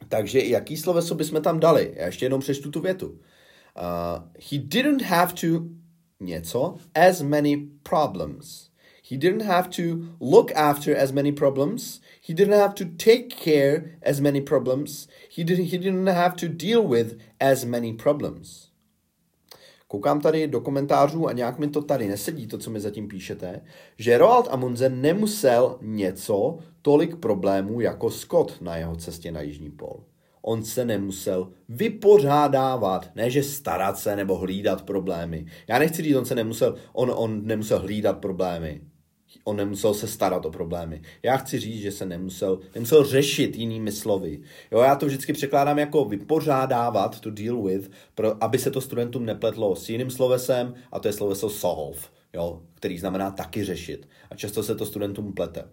Takže 0.07 0.39
jaký 0.45 0.77
sloveso 0.77 1.15
bychom 1.15 1.41
tam 1.41 1.59
dali? 1.59 1.93
Já 1.95 2.05
ještě 2.05 2.25
jenom 2.25 2.41
přečtu 2.41 2.71
tu 2.71 2.81
větu. 2.81 3.07
Uh, 3.07 4.23
he 4.51 4.57
didn't 4.57 5.01
have 5.01 5.33
to 5.33 5.80
něco 6.21 6.75
as 6.95 7.21
many 7.21 7.67
problems. 7.83 8.71
He 9.11 9.17
didn't 9.17 9.41
have 9.41 9.69
to 9.69 10.07
look 10.21 10.51
after 10.55 10.95
as 10.95 11.11
many 11.11 11.31
problems. 11.31 11.99
He 12.27 12.33
didn't 12.33 12.59
have 12.59 12.73
to 12.75 12.85
take 12.85 13.35
care 13.43 13.99
as 14.01 14.19
many 14.19 14.41
problems. 14.41 15.07
He 15.37 15.43
didn't, 15.43 15.65
he 15.65 15.77
didn't 15.77 16.07
have 16.07 16.35
to 16.35 16.47
deal 16.47 16.87
with 16.87 17.17
as 17.39 17.65
many 17.65 17.93
problems. 17.93 18.71
Koukám 19.87 20.21
tady 20.21 20.47
do 20.47 20.61
komentářů 20.61 21.27
a 21.27 21.31
nějak 21.31 21.59
mi 21.59 21.67
to 21.67 21.81
tady 21.81 22.07
nesedí, 22.07 22.47
to, 22.47 22.57
co 22.57 22.69
mi 22.69 22.79
zatím 22.79 23.07
píšete, 23.07 23.61
že 23.97 24.17
Roald 24.17 24.47
Amundsen 24.51 25.01
nemusel 25.01 25.77
něco 25.81 26.59
tolik 26.81 27.15
problémů 27.15 27.81
jako 27.81 28.09
Scott 28.09 28.61
na 28.61 28.77
jeho 28.77 28.95
cestě 28.95 29.31
na 29.31 29.41
Jižní 29.41 29.71
pol. 29.71 30.03
On 30.41 30.63
se 30.63 30.85
nemusel 30.85 31.51
vypořádávat, 31.69 33.09
ne 33.15 33.29
že 33.29 33.43
starat 33.43 33.97
se 33.97 34.15
nebo 34.15 34.37
hlídat 34.37 34.81
problémy. 34.81 35.45
Já 35.67 35.79
nechci 35.79 36.01
říct, 36.01 36.15
on 36.15 36.25
se 36.25 36.35
nemusel, 36.35 36.75
on, 36.93 37.11
on 37.15 37.45
nemusel 37.45 37.79
hlídat 37.79 38.17
problémy. 38.17 38.81
On 39.43 39.57
nemusel 39.57 39.93
se 39.93 40.07
starat 40.07 40.45
o 40.45 40.51
problémy. 40.51 41.01
Já 41.23 41.37
chci 41.37 41.59
říct, 41.59 41.81
že 41.81 41.91
se 41.91 42.05
nemusel, 42.05 42.59
nemusel 42.75 43.03
řešit 43.03 43.55
jinými 43.55 43.91
slovy. 43.91 44.41
Jo, 44.71 44.79
já 44.79 44.95
to 44.95 45.05
vždycky 45.05 45.33
překládám 45.33 45.79
jako 45.79 46.05
vypořádávat, 46.05 47.19
to 47.19 47.31
deal 47.31 47.63
with, 47.63 47.91
pro, 48.15 48.43
aby 48.43 48.57
se 48.57 48.71
to 48.71 48.81
studentům 48.81 49.25
nepletlo 49.25 49.75
s 49.75 49.89
jiným 49.89 50.09
slovesem, 50.09 50.73
a 50.91 50.99
to 50.99 51.07
je 51.07 51.13
sloveso 51.13 51.49
solve, 51.49 51.99
jo, 52.33 52.61
který 52.73 52.99
znamená 52.99 53.31
taky 53.31 53.63
řešit. 53.63 54.09
A 54.31 54.35
často 54.35 54.63
se 54.63 54.75
to 54.75 54.85
studentům 54.85 55.33
plete. 55.33 55.63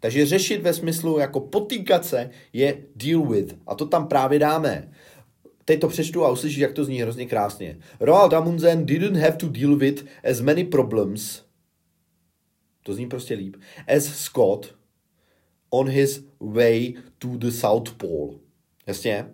Takže 0.00 0.26
řešit 0.26 0.62
ve 0.62 0.74
smyslu 0.74 1.18
jako 1.18 1.40
potýkat 1.40 2.04
se 2.04 2.30
je 2.52 2.78
deal 2.96 3.26
with. 3.26 3.56
A 3.66 3.74
to 3.74 3.86
tam 3.86 4.08
právě 4.08 4.38
dáme. 4.38 4.92
Teď 5.64 5.80
to 5.80 5.88
přečtu 5.88 6.24
a 6.24 6.30
uslyšíš, 6.30 6.58
jak 6.58 6.72
to 6.72 6.84
zní 6.84 7.02
hrozně 7.02 7.26
krásně. 7.26 7.78
Roald 8.00 8.32
Amundsen 8.32 8.86
didn't 8.86 9.16
have 9.16 9.36
to 9.36 9.48
deal 9.48 9.76
with 9.76 10.06
as 10.30 10.40
many 10.40 10.64
problems 10.64 11.48
to 12.88 12.94
zní 12.94 13.06
prostě 13.06 13.34
líp. 13.34 13.56
As 13.96 14.04
Scott 14.04 14.74
on 15.70 15.88
his 15.88 16.24
way 16.40 16.94
to 17.18 17.28
the 17.28 17.50
South 17.50 17.92
Pole. 17.92 18.38
Jasně? 18.86 19.26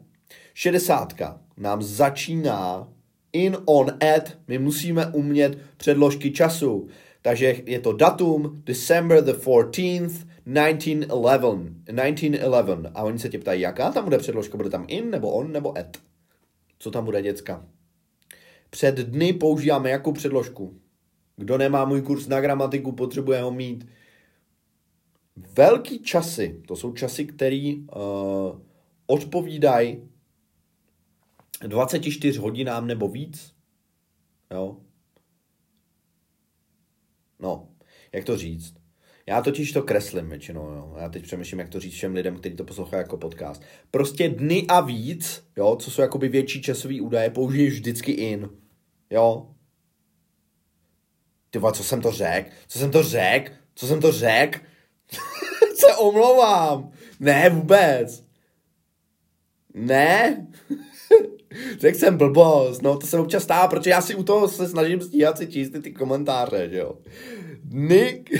Šedesátka 0.55 1.40
nám 1.57 1.83
začíná 1.83 2.88
in, 3.33 3.57
on, 3.64 3.90
at. 4.16 4.38
My 4.48 4.59
musíme 4.59 5.07
umět 5.07 5.59
předložky 5.77 6.31
času. 6.31 6.88
Takže 7.27 7.63
je 7.67 7.81
to 7.81 7.93
datum 7.93 8.63
December 8.65 9.25
the 9.25 9.33
14th, 9.33 10.29
1911. 10.45 11.63
1911. 11.85 12.93
A 12.95 13.03
oni 13.03 13.19
se 13.19 13.29
tě 13.29 13.39
ptají, 13.39 13.61
jaká 13.61 13.93
tam 13.93 14.05
bude 14.05 14.19
předložka? 14.19 14.57
Bude 14.57 14.71
tam 14.71 14.85
in, 14.89 15.11
nebo 15.11 15.31
on, 15.31 15.53
nebo 15.53 15.79
at? 15.79 15.97
Co 16.79 16.91
tam 16.91 17.05
bude, 17.05 17.23
děcka? 17.23 17.67
Před 18.71 18.95
dny 18.95 19.33
používáme 19.33 19.91
jakou 19.91 20.13
předložku? 20.13 20.81
Kdo 21.37 21.59
nemá 21.59 21.85
můj 21.85 22.03
kurz 22.03 22.27
na 22.27 22.41
gramatiku, 22.41 22.93
potřebuje 22.93 23.43
ho 23.43 23.51
mít. 23.51 23.89
Velký 25.37 25.99
časy, 25.99 26.63
to 26.69 26.77
jsou 26.77 26.93
časy, 26.93 27.25
které 27.25 27.75
uh, 27.97 28.61
odpovídají 29.07 30.09
24 31.67 32.39
hodinám 32.39 32.87
nebo 32.87 33.09
víc. 33.09 33.55
Jo? 34.51 34.77
No, 37.45 37.69
jak 38.13 38.25
to 38.25 38.37
říct? 38.37 38.75
Já 39.27 39.43
totiž 39.43 39.73
to 39.73 39.83
kreslím 39.83 40.29
většinou, 40.29 40.71
jo. 40.71 40.95
Já 40.99 41.09
teď 41.09 41.23
přemýšlím, 41.23 41.59
jak 41.59 41.69
to 41.69 41.81
říct 41.81 41.95
všem 41.95 42.15
lidem, 42.15 42.37
kteří 42.37 42.57
to 42.57 42.65
poslouchají 42.65 43.01
jako 43.01 43.17
podcast. 43.17 43.63
Prostě 43.91 44.29
dny 44.29 44.67
a 44.69 44.81
víc, 44.81 45.43
jo, 45.57 45.77
co 45.77 45.91
jsou 45.91 46.03
jakoby 46.03 46.29
větší 46.29 46.63
časový 46.63 47.01
údaje, 47.01 47.31
použiješ 47.31 47.75
vždycky 47.75 48.13
in. 48.13 48.49
Jo, 49.11 49.51
ty 51.51 51.61
co 51.73 51.85
jsem 51.85 52.01
to 52.01 52.13
řekl? 52.13 52.51
Co 52.69 52.79
jsem 52.79 52.91
to 52.91 53.03
řekl? 53.03 53.53
Co 53.75 53.87
jsem 53.87 54.01
to 54.01 54.13
řekl? 54.13 54.59
se 55.75 55.97
omlouvám. 55.97 56.93
Ne, 57.21 57.51
vůbec. 57.51 58.25
Ne? 59.75 60.47
Řekl 61.79 61.99
jsem 61.99 62.17
blbost, 62.17 62.83
no 62.83 62.97
to 62.97 63.07
se 63.07 63.19
občas 63.19 63.43
stává, 63.43 63.69
protože 63.69 63.90
já 63.90 64.01
si 64.01 64.14
u 64.14 64.23
toho 64.23 64.49
se 64.49 64.69
snažím 64.69 65.01
stíhat 65.01 65.38
si 65.38 65.47
číst 65.47 65.73
ty 65.83 65.93
komentáře, 65.93 66.69
že 66.71 66.79
jo. 66.79 66.95
Nick, 67.71 68.31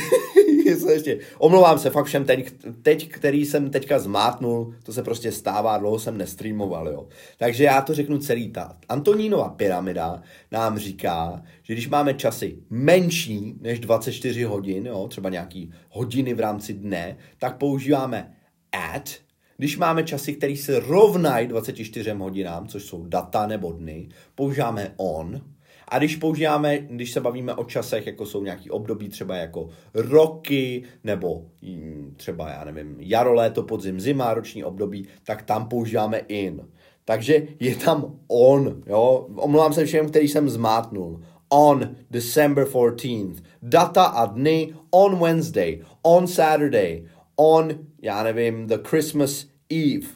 ještě, 0.93 1.19
omlouvám 1.39 1.79
se 1.79 1.91
fakt 1.91 2.07
všem 2.07 2.25
teď, 2.25 2.53
teď, 2.83 3.09
který 3.09 3.47
jsem 3.47 3.71
teďka 3.71 3.99
zmátnul, 3.99 4.75
to 4.83 4.93
se 4.93 5.03
prostě 5.03 5.33
stává, 5.33 5.79
dlouho 5.79 5.99
jsem 5.99 6.19
nestreamoval, 6.19 6.89
jo. 6.89 7.09
Takže 7.39 7.65
já 7.65 7.81
to 7.81 7.95
řeknu 7.95 8.19
celý 8.19 8.51
ta. 8.51 8.77
Antonínova 8.89 9.49
pyramida 9.49 10.23
nám 10.53 10.79
říká, 10.79 11.43
že 11.63 11.73
když 11.73 11.89
máme 11.89 12.15
časy 12.15 12.59
menší 12.71 13.55
než 13.61 13.81
24 13.81 14.43
hodin, 14.45 14.87
jo, 14.87 15.09
třeba 15.09 15.31
nějaký 15.31 15.73
hodiny 15.91 16.35
v 16.35 16.41
rámci 16.41 16.73
dne, 16.73 17.17
tak 17.39 17.57
používáme 17.57 18.35
at, 18.73 19.11
když 19.57 19.79
máme 19.79 20.05
časy, 20.05 20.35
které 20.35 20.57
se 20.57 20.81
rovnají 20.81 21.47
24 21.47 22.11
hodinám, 22.11 22.69
což 22.69 22.83
jsou 22.83 23.07
data 23.07 23.47
nebo 23.47 23.73
dny, 23.73 24.09
používáme 24.35 24.95
on. 24.97 25.41
A 25.89 25.99
když 25.99 26.17
používáme, 26.17 26.79
když 26.79 27.13
se 27.13 27.21
bavíme 27.21 27.55
o 27.55 27.65
časech, 27.65 28.07
jako 28.07 28.27
jsou 28.27 28.45
nějaký 28.45 28.71
období, 28.71 29.09
třeba 29.09 29.37
jako 29.37 29.69
roky, 29.95 30.83
nebo 31.05 31.47
mm, 31.63 32.15
třeba, 32.17 32.51
já 32.51 32.65
nevím, 32.65 32.97
jaro, 32.99 33.35
léto, 33.35 33.63
podzim, 33.63 34.01
zima, 34.01 34.35
roční 34.35 34.65
období, 34.65 35.09
tak 35.25 35.43
tam 35.43 35.69
používáme 35.69 36.19
in. 36.19 36.69
Takže 37.05 37.43
je 37.61 37.77
tam 37.77 38.19
on, 38.29 38.83
jo. 38.87 39.27
Omlouvám 39.37 39.73
se 39.73 39.85
všem, 39.85 40.09
který 40.09 40.29
jsem 40.29 40.49
zmátnul. 40.49 41.21
On 41.49 41.97
December 42.11 42.65
14th. 42.65 43.43
Data 43.63 44.05
a 44.05 44.27
dny 44.27 44.75
on 44.91 45.19
Wednesday, 45.19 45.81
on 46.03 46.27
Saturday, 46.27 47.05
on, 47.37 47.87
já 48.03 48.23
nevím, 48.23 48.67
the 48.67 48.79
Christmas 48.89 49.47
Eve, 49.71 50.07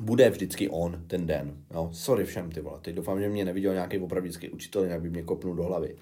bude 0.00 0.30
vždycky 0.30 0.68
on 0.68 1.04
ten 1.06 1.26
den. 1.26 1.56
No, 1.74 1.90
sorry 1.92 2.24
všem, 2.24 2.50
ty 2.50 2.60
vole. 2.60 2.78
Teď 2.82 2.94
doufám, 2.94 3.20
že 3.20 3.28
mě 3.28 3.44
neviděl 3.44 3.72
nějaký 3.72 3.98
opravdický 3.98 4.48
učitel, 4.48 4.82
jinak 4.82 5.00
by 5.02 5.10
mě 5.10 5.22
kopnul 5.22 5.54
do 5.54 5.62
hlavy. 5.62 5.96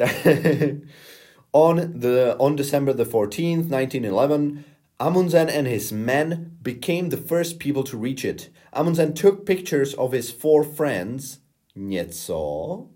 on, 1.52 1.80
the, 2.00 2.34
on 2.38 2.56
December 2.56 2.94
the 2.94 3.02
14th, 3.02 3.30
1911, 3.30 4.64
Amundsen 4.98 5.50
and 5.50 5.66
his 5.66 5.92
men 5.92 6.56
became 6.62 7.08
the 7.08 7.16
first 7.16 7.58
people 7.58 7.82
to 7.82 7.98
reach 7.98 8.24
it. 8.24 8.50
Amundsen 8.72 9.14
took 9.14 9.44
pictures 9.44 9.94
of 9.94 10.12
his 10.12 10.30
four 10.30 10.64
friends. 10.64 11.38
Něco. 11.76 12.86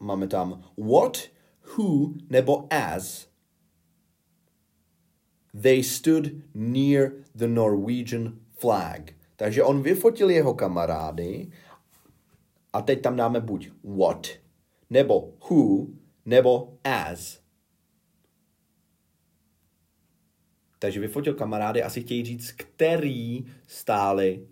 Máme 0.00 0.26
tam 0.26 0.64
what, 0.76 1.28
who 1.60 2.14
nebo 2.30 2.66
as 2.70 3.25
They 5.60 5.82
stood 5.82 6.30
near 6.54 7.12
the 7.34 7.46
Norwegian 7.46 8.38
flag. 8.58 9.12
Takže 9.36 9.62
on 9.62 9.82
vyfotil 9.82 10.30
jeho 10.30 10.54
kamarády 10.54 11.50
a 12.72 12.82
teď 12.82 13.02
tam 13.02 13.16
dáme 13.16 13.40
buď 13.40 13.70
what, 13.84 14.28
nebo 14.90 15.32
who, 15.50 15.86
nebo 16.24 16.78
as. 16.84 17.40
Takže 20.78 21.00
vyfotil 21.00 21.34
kamarády, 21.34 21.82
asi 21.82 22.00
chtějí 22.00 22.24
říct, 22.24 22.52
který 22.52 23.46
stáli 23.66 24.46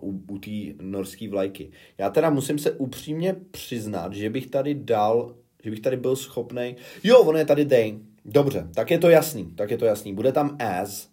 uh, 0.00 0.10
u, 0.10 0.22
u 0.28 0.38
té 0.38 0.50
norské 0.82 1.28
vlajky. 1.28 1.70
Já 1.98 2.10
teda 2.10 2.30
musím 2.30 2.58
se 2.58 2.72
upřímně 2.72 3.36
přiznat, 3.50 4.12
že 4.12 4.30
bych 4.30 4.46
tady 4.46 4.74
dal, 4.74 5.36
že 5.62 5.70
bych 5.70 5.80
tady 5.80 5.96
byl 5.96 6.16
schopný. 6.16 6.76
Jo, 7.04 7.22
on 7.22 7.36
je 7.36 7.44
tady 7.44 7.64
they 7.64 7.98
Dobře, 8.28 8.68
tak 8.74 8.90
je 8.90 8.98
to 8.98 9.10
jasný, 9.10 9.44
tak 9.56 9.70
je 9.70 9.78
to 9.78 9.84
jasný. 9.84 10.14
Bude 10.14 10.32
tam 10.32 10.56
as, 10.58 11.08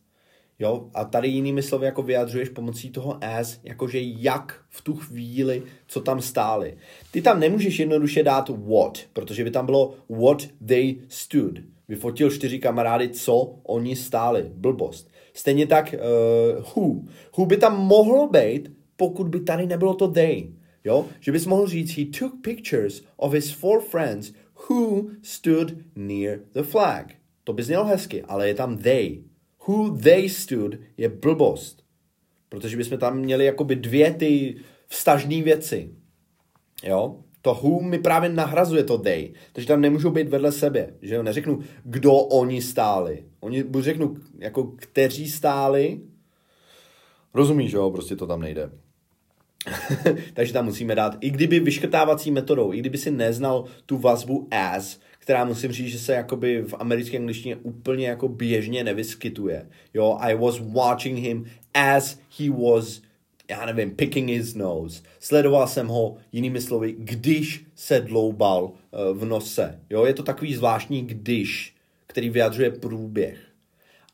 jo, 0.60 0.90
a 0.94 1.06
tady 1.06 1.28
jinými 1.28 1.64
slovy 1.64 1.86
jako 1.86 2.02
vyjadřuješ 2.02 2.50
pomocí 2.50 2.90
toho 2.90 3.18
as, 3.22 3.60
jakože 3.64 4.00
jak 4.02 4.62
v 4.70 4.82
tu 4.82 4.96
chvíli, 4.96 5.64
co 5.88 6.02
tam 6.02 6.22
stáli. 6.22 6.78
Ty 7.12 7.22
tam 7.22 7.40
nemůžeš 7.40 7.80
jednoduše 7.80 8.24
dát 8.24 8.50
what, 8.50 9.00
protože 9.14 9.44
by 9.44 9.52
tam 9.52 9.66
bylo 9.66 9.94
what 10.10 10.48
they 10.68 10.96
stood. 11.08 11.60
Vyfotil 11.88 12.32
čtyři 12.32 12.60
kamarády, 12.60 13.10
co 13.10 13.56
oni 13.64 13.96
stáli. 13.96 14.52
Blbost. 14.56 15.12
Stejně 15.34 15.68
tak 15.68 15.96
uh, 15.96 16.64
who. 16.76 17.02
Who 17.38 17.46
by 17.46 17.58
tam 17.58 17.86
mohlo 17.86 18.28
být, 18.28 18.72
pokud 18.96 19.28
by 19.28 19.40
tady 19.40 19.68
nebylo 19.68 19.94
to 19.94 20.08
they. 20.08 20.50
Jo? 20.84 21.06
Že 21.20 21.32
bys 21.32 21.46
mohl 21.46 21.68
říct, 21.68 21.98
he 21.98 22.06
took 22.06 22.42
pictures 22.42 23.02
of 23.18 23.34
his 23.34 23.52
four 23.52 23.82
friends 23.82 24.32
who 24.70 25.10
stood 25.22 25.78
near 25.96 26.40
the 26.54 26.64
flag. 26.64 27.16
To 27.44 27.54
by 27.54 27.64
znělo 27.64 27.86
hezky, 27.86 28.22
ale 28.24 28.48
je 28.48 28.56
tam 28.56 28.78
they. 28.78 29.24
Who 29.68 29.98
they 29.98 30.30
stood 30.30 30.76
je 30.98 31.10
blbost. 31.10 31.84
Protože 32.50 32.78
bychom 32.78 32.98
tam 32.98 33.18
měli 33.18 33.46
jakoby 33.46 33.76
dvě 33.76 34.14
ty 34.14 34.56
vztažné 34.88 35.42
věci. 35.42 35.90
Jo? 36.84 37.20
To 37.42 37.54
who 37.54 37.82
mi 37.82 38.00
právě 38.00 38.30
nahrazuje 38.30 38.84
to 38.84 38.98
they. 38.98 39.34
Takže 39.54 39.68
tam 39.68 39.82
nemůžou 39.82 40.12
být 40.12 40.30
vedle 40.30 40.52
sebe. 40.52 40.94
Že 41.02 41.16
jo? 41.16 41.24
Neřeknu, 41.24 41.60
kdo 41.84 42.14
oni 42.14 42.62
stáli. 42.62 43.26
Oni 43.40 43.64
buď 43.64 43.84
řeknu, 43.84 44.16
jako 44.40 44.64
kteří 44.64 45.30
stáli. 45.30 46.02
Rozumíš, 47.34 47.72
jo? 47.72 47.92
Prostě 47.92 48.16
to 48.16 48.28
tam 48.28 48.42
nejde. 48.42 48.72
Takže 50.34 50.54
tam 50.54 50.66
musíme 50.66 50.96
dát, 50.96 51.18
i 51.22 51.30
kdyby 51.30 51.60
vyškrtávací 51.60 52.32
metodou, 52.32 52.74
i 52.74 52.80
kdyby 52.80 52.98
si 52.98 53.12
neznal 53.12 53.66
tu 53.86 53.98
vazbu 53.98 54.48
as, 54.52 55.00
která 55.20 55.46
musím 55.46 55.72
říct, 55.72 55.92
že 55.92 56.00
se 56.00 56.14
jakoby 56.14 56.62
v 56.62 56.74
americké 56.80 57.18
angličtině 57.18 57.56
úplně 57.56 58.08
jako 58.08 58.28
běžně 58.28 58.84
nevyskytuje. 58.84 59.70
Jo, 59.94 60.18
I 60.20 60.36
was 60.36 60.60
watching 60.60 61.20
him 61.20 61.46
as 61.74 62.20
he 62.40 62.50
was, 62.50 63.02
já 63.50 63.66
nevím, 63.66 63.92
picking 63.92 64.30
his 64.30 64.56
nose. 64.56 65.02
Sledoval 65.20 65.68
jsem 65.68 65.88
ho, 65.88 66.18
jinými 66.32 66.62
slovy, 66.62 66.96
když 66.98 67.66
se 67.76 68.00
dloubal 68.00 68.64
uh, 68.64 69.18
v 69.18 69.26
nose. 69.26 69.80
Jo, 69.90 70.06
je 70.06 70.14
to 70.14 70.24
takový 70.24 70.56
zvláštní 70.56 71.02
když, 71.02 71.76
který 72.08 72.30
vyjadřuje 72.30 72.72
průběh 72.72 73.53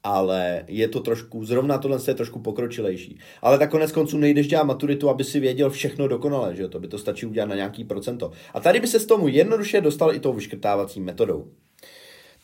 ale 0.04 0.64
je 0.68 0.88
to 0.88 1.00
trošku, 1.00 1.46
zrovna 1.46 1.78
tohle 1.78 2.00
je 2.08 2.14
trošku 2.14 2.40
pokročilejší. 2.40 3.20
Ale 3.42 3.58
tak 3.60 3.72
konec 3.72 3.92
konců 3.92 4.18
nejdeš 4.18 4.48
dělat 4.48 4.64
maturitu, 4.64 5.10
aby 5.10 5.24
si 5.24 5.40
věděl 5.40 5.70
všechno 5.70 6.08
dokonale, 6.08 6.56
že 6.56 6.68
to 6.68 6.80
by 6.80 6.88
to 6.88 6.98
stačí 6.98 7.26
udělat 7.26 7.46
na 7.46 7.56
nějaký 7.56 7.84
procento. 7.84 8.32
A 8.54 8.60
tady 8.60 8.80
by 8.80 8.88
se 8.88 9.00
s 9.00 9.06
tomu 9.06 9.28
jednoduše 9.28 9.82
dostal 9.82 10.14
i 10.14 10.20
tou 10.20 10.34
vyškrtávací 10.34 11.00
metodou. 11.00 11.48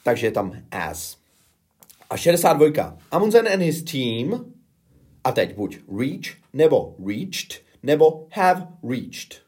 Takže 0.03 0.27
je 0.27 0.31
tam 0.31 0.61
as. 0.71 1.17
A 2.09 2.17
62. 2.17 2.97
Amundsen 3.11 3.47
and 3.47 3.61
his 3.61 3.83
team, 3.83 4.53
a 5.23 5.31
teď 5.31 5.55
buď 5.55 5.77
reach, 5.99 6.37
nebo 6.53 6.95
reached, 7.07 7.61
nebo 7.83 8.27
have 8.31 8.67
reached. 8.89 9.41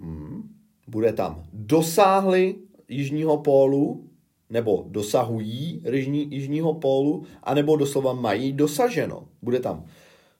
Hmm. 0.00 0.54
Bude 0.86 1.12
tam 1.12 1.44
dosáhli 1.52 2.54
jižního 2.88 3.38
pólu, 3.38 4.10
nebo 4.50 4.86
dosahují 4.88 5.82
jižní, 5.92 6.34
jižního 6.34 6.74
pólu, 6.74 7.26
anebo 7.42 7.76
doslova 7.76 8.12
mají 8.12 8.52
dosaženo. 8.52 9.28
Bude 9.42 9.60
tam 9.60 9.86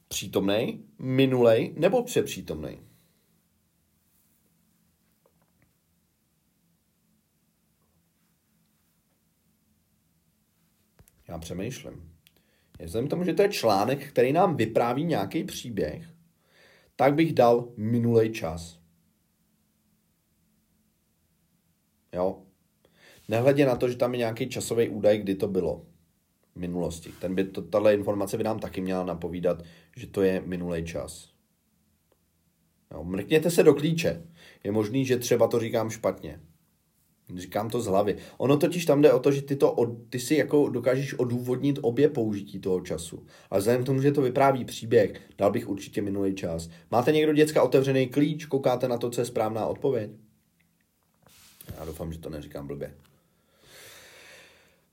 přítomný, 0.08 0.84
minulej 0.98 1.74
nebo 1.76 2.02
přepřítomný. 2.02 2.78
Já 11.28 11.38
přemýšlím. 11.38 12.12
Vzhledem 12.80 13.08
tomu, 13.08 13.24
že 13.24 13.34
to 13.34 13.42
je 13.42 13.48
článek, 13.48 14.08
který 14.08 14.32
nám 14.32 14.56
vypráví 14.56 15.04
nějaký 15.04 15.44
příběh, 15.44 16.14
tak 16.96 17.14
bych 17.14 17.32
dal 17.32 17.68
minulej 17.76 18.32
čas. 18.32 18.78
Jo, 22.12 22.45
Nehledě 23.28 23.66
na 23.66 23.76
to, 23.76 23.88
že 23.88 23.96
tam 23.96 24.14
je 24.14 24.18
nějaký 24.18 24.48
časový 24.48 24.88
údaj, 24.88 25.18
kdy 25.18 25.34
to 25.34 25.48
bylo 25.48 25.84
v 26.54 26.58
minulosti. 26.58 27.10
Ten 27.20 27.34
by, 27.34 27.44
to, 27.44 27.62
tato 27.62 27.88
informace 27.88 28.36
by 28.36 28.44
nám 28.44 28.58
taky 28.58 28.80
měla 28.80 29.04
napovídat, 29.04 29.62
že 29.96 30.06
to 30.06 30.22
je 30.22 30.42
minulý 30.46 30.84
čas. 30.84 31.28
Jo, 32.92 33.04
mrkněte 33.04 33.50
se 33.50 33.62
do 33.62 33.74
klíče. 33.74 34.22
Je 34.64 34.72
možný, 34.72 35.06
že 35.06 35.16
třeba 35.16 35.48
to 35.48 35.60
říkám 35.60 35.90
špatně. 35.90 36.40
Říkám 37.36 37.70
to 37.70 37.80
z 37.80 37.86
hlavy. 37.86 38.16
Ono 38.38 38.56
totiž 38.56 38.84
tam 38.84 39.02
jde 39.02 39.12
o 39.12 39.18
to, 39.18 39.32
že 39.32 39.42
ty, 39.42 39.56
to, 39.56 39.96
ty 40.10 40.20
si 40.20 40.34
jako 40.34 40.68
dokážeš 40.68 41.14
odůvodnit 41.14 41.78
obě 41.82 42.08
použití 42.08 42.58
toho 42.58 42.80
času. 42.80 43.26
Ale 43.50 43.58
vzhledem 43.58 43.82
k 43.82 43.86
tomu, 43.86 44.02
že 44.02 44.12
to 44.12 44.22
vypráví 44.22 44.64
příběh, 44.64 45.20
dal 45.38 45.50
bych 45.50 45.68
určitě 45.68 46.02
minulý 46.02 46.34
čas. 46.34 46.68
Máte 46.90 47.12
někdo 47.12 47.32
děcka 47.32 47.62
otevřený 47.62 48.06
klíč, 48.06 48.44
koukáte 48.44 48.88
na 48.88 48.98
to, 48.98 49.10
co 49.10 49.20
je 49.20 49.24
správná 49.24 49.66
odpověď? 49.66 50.10
Já 51.78 51.84
doufám, 51.84 52.12
že 52.12 52.18
to 52.18 52.30
neříkám 52.30 52.66
blbě. 52.66 52.94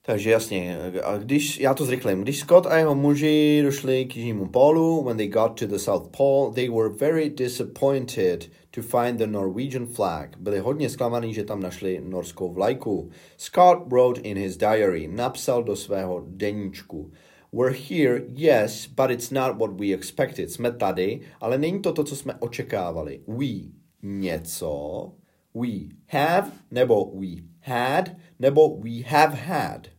Takže 0.06 0.32
jasně, 0.32 0.78
a 1.04 1.18
když, 1.18 1.60
já 1.60 1.74
to 1.74 1.86
zrychlím, 1.86 2.22
když 2.22 2.40
Scott 2.40 2.66
a 2.66 2.78
jeho 2.78 2.96
muži 2.96 3.62
došli 3.64 4.06
k 4.06 4.16
jižnímu 4.16 4.50
pólu, 4.50 5.04
when 5.04 5.18
they 5.18 5.28
got 5.28 5.60
to 5.60 5.68
the 5.68 5.78
South 5.78 6.18
Pole, 6.18 6.54
they 6.54 6.70
were 6.70 6.90
very 6.90 7.30
disappointed 7.30 8.50
to 8.72 8.82
find 8.82 9.18
the 9.18 9.28
Norwegian 9.28 9.86
flag. 9.86 10.38
Byli 10.38 10.60
hodně 10.60 10.90
zklamaný, 10.90 11.34
že 11.34 11.44
tam 11.44 11.62
našli 11.62 12.02
norskou 12.04 12.54
vlajku. 12.54 13.10
Scott 13.38 13.78
wrote 13.88 14.22
in 14.22 14.38
his 14.38 14.58
diary, 14.58 15.08
napsal 15.08 15.64
do 15.64 15.76
svého 15.76 16.24
deníčku. 16.28 17.12
We're 17.54 17.78
here, 17.90 18.22
yes, 18.28 18.88
but 18.88 19.12
it's 19.12 19.32
not 19.32 19.58
what 19.58 19.72
we 19.80 19.94
expected. 19.94 20.52
Jsme 20.52 20.72
tady, 20.72 21.22
ale 21.42 21.58
není 21.58 21.82
to 21.82 21.94
to, 21.94 22.04
co 22.04 22.16
jsme 22.16 22.34
očekávali. 22.40 23.20
We, 23.28 23.72
něco, 24.04 25.12
we 25.54 25.70
have, 26.08 26.52
nebo 26.72 27.12
we 27.20 27.28
had, 27.62 28.10
nebo 28.40 28.78
we 28.78 29.04
have 29.06 29.36
had 29.36 29.93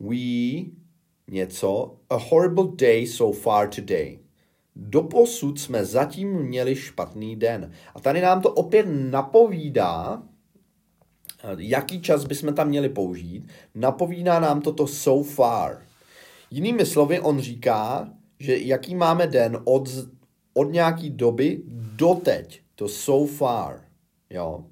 we 0.00 0.16
něco, 1.30 1.96
a 2.10 2.16
horrible 2.16 2.66
day 2.74 3.06
so 3.06 3.38
far 3.38 3.68
today. 3.68 4.18
Doposud 4.76 5.60
jsme 5.60 5.84
zatím 5.84 6.42
měli 6.42 6.76
špatný 6.76 7.36
den. 7.36 7.72
A 7.94 8.00
tady 8.00 8.20
nám 8.20 8.42
to 8.42 8.52
opět 8.52 8.86
napovídá, 8.88 10.22
jaký 11.58 12.00
čas 12.00 12.24
bychom 12.24 12.54
tam 12.54 12.68
měli 12.68 12.88
použít. 12.88 13.48
Napovídá 13.74 14.40
nám 14.40 14.60
toto 14.60 14.86
so 14.86 15.30
far. 15.30 15.82
Jinými 16.50 16.86
slovy, 16.86 17.20
on 17.20 17.40
říká, 17.40 18.10
že 18.38 18.58
jaký 18.58 18.94
máme 18.94 19.26
den 19.26 19.58
od, 19.64 19.88
od 20.54 20.64
nějaký 20.64 21.10
doby 21.10 21.62
do 21.96 22.14
teď. 22.14 22.60
To 22.74 22.88
so 22.88 23.32
far. 23.32 23.80
Jo. 24.30 24.64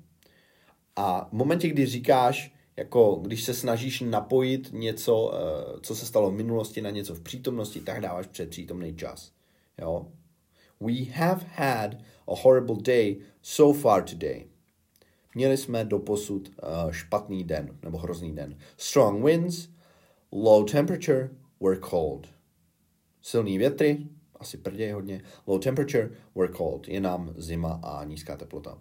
A 0.96 1.28
v 1.28 1.32
momentě, 1.32 1.68
kdy 1.68 1.86
říkáš 1.86 2.53
jako 2.76 3.14
když 3.22 3.44
se 3.44 3.54
snažíš 3.54 4.00
napojit 4.00 4.72
něco, 4.72 5.32
eh, 5.34 5.80
co 5.80 5.94
se 5.94 6.06
stalo 6.06 6.30
v 6.30 6.34
minulosti 6.34 6.80
na 6.80 6.90
něco 6.90 7.14
v 7.14 7.20
přítomnosti, 7.20 7.80
tak 7.80 8.00
dáváš 8.00 8.26
předpřítomný 8.26 8.96
čas. 8.96 9.32
Jo? 9.78 10.06
We 10.80 11.04
have 11.12 11.46
had 11.54 11.94
a 12.28 12.34
horrible 12.42 12.76
day 12.82 13.16
so 13.42 13.80
far 13.80 14.02
today. 14.02 14.46
Měli 15.34 15.56
jsme 15.56 15.84
doposud 15.84 16.48
uh, 16.48 16.90
špatný 16.90 17.44
den, 17.44 17.78
nebo 17.82 17.98
hrozný 17.98 18.34
den. 18.34 18.58
Strong 18.76 19.24
winds, 19.24 19.68
low 20.32 20.70
temperature, 20.70 21.30
were 21.60 21.80
cold. 21.90 22.28
Silný 23.22 23.58
větry, 23.58 24.06
asi 24.36 24.58
prděj 24.58 24.90
hodně. 24.90 25.22
Low 25.46 25.60
temperature, 25.60 26.10
were 26.34 26.52
cold. 26.52 26.88
Je 26.88 27.00
nám 27.00 27.34
zima 27.36 27.80
a 27.82 28.04
nízká 28.04 28.36
teplota. 28.36 28.78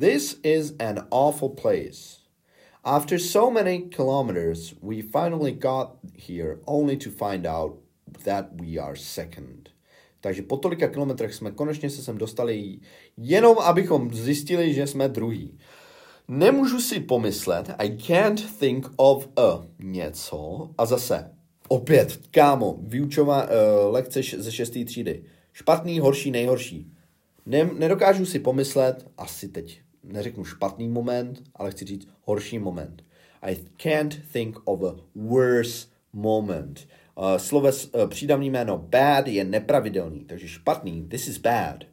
This 0.00 0.40
is 0.42 0.74
an 0.78 1.06
awful 1.10 1.48
place. 1.48 2.21
After 2.84 3.18
so 3.18 3.50
many 3.50 3.82
kilometers, 3.82 4.74
we 4.82 5.02
finally 5.02 5.52
got 5.52 5.98
here 6.16 6.58
only 6.66 6.96
to 6.96 7.10
find 7.10 7.46
out 7.46 7.78
that 8.24 8.46
we 8.60 8.76
are 8.78 8.96
second. 8.96 9.68
Takže 10.20 10.42
po 10.42 10.56
tolika 10.56 10.88
kilometrech 10.88 11.34
jsme 11.34 11.50
konečně 11.50 11.90
se 11.90 12.02
sem 12.02 12.18
dostali 12.18 12.78
jenom, 13.16 13.58
abychom 13.58 14.14
zjistili, 14.14 14.74
že 14.74 14.86
jsme 14.86 15.08
druhý. 15.08 15.58
Nemůžu 16.28 16.80
si 16.80 17.00
pomyslet, 17.00 17.70
I 17.78 17.96
can't 17.96 18.58
think 18.58 18.86
of 18.96 19.28
a 19.36 19.66
něco. 19.78 20.70
A 20.78 20.86
zase, 20.86 21.30
opět, 21.68 22.20
kámo, 22.30 22.78
vyučová 22.80 23.44
uh, 23.44 23.48
lekce 23.92 24.20
ze 24.38 24.52
šesté 24.52 24.84
třídy. 24.84 25.24
Špatný, 25.52 26.00
horší, 26.00 26.30
nejhorší. 26.30 26.92
Ne, 27.46 27.70
nedokážu 27.78 28.26
si 28.26 28.38
pomyslet, 28.38 29.06
asi 29.18 29.48
teď 29.48 29.80
neřeknu 30.04 30.44
špatný 30.44 30.88
moment, 30.88 31.42
ale 31.54 31.70
chci 31.70 31.84
říct 31.84 32.08
horší 32.22 32.58
moment. 32.58 33.04
I 33.42 33.56
can't 33.76 34.20
think 34.32 34.58
of 34.64 34.82
a 34.82 34.96
worse 35.14 35.86
moment. 36.12 36.88
Uh, 37.18 37.36
sloves, 37.36 37.90
uh, 37.94 38.06
přídavný 38.06 38.50
jméno 38.50 38.78
bad 38.78 39.26
je 39.26 39.44
nepravidelný, 39.44 40.24
takže 40.24 40.48
špatný, 40.48 41.08
this 41.08 41.28
is 41.28 41.38
bad. 41.38 41.84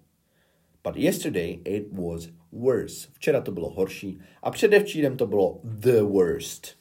But 0.84 0.96
yesterday 0.96 1.60
it 1.66 1.88
was 1.92 2.30
worse. 2.52 3.08
Včera 3.14 3.42
to 3.42 3.52
bylo 3.52 3.70
horší 3.70 4.20
a 4.44 4.52
předevčírem 4.52 5.18
to 5.18 5.28
bylo 5.28 5.60
the 5.64 6.02
worst. 6.02 6.76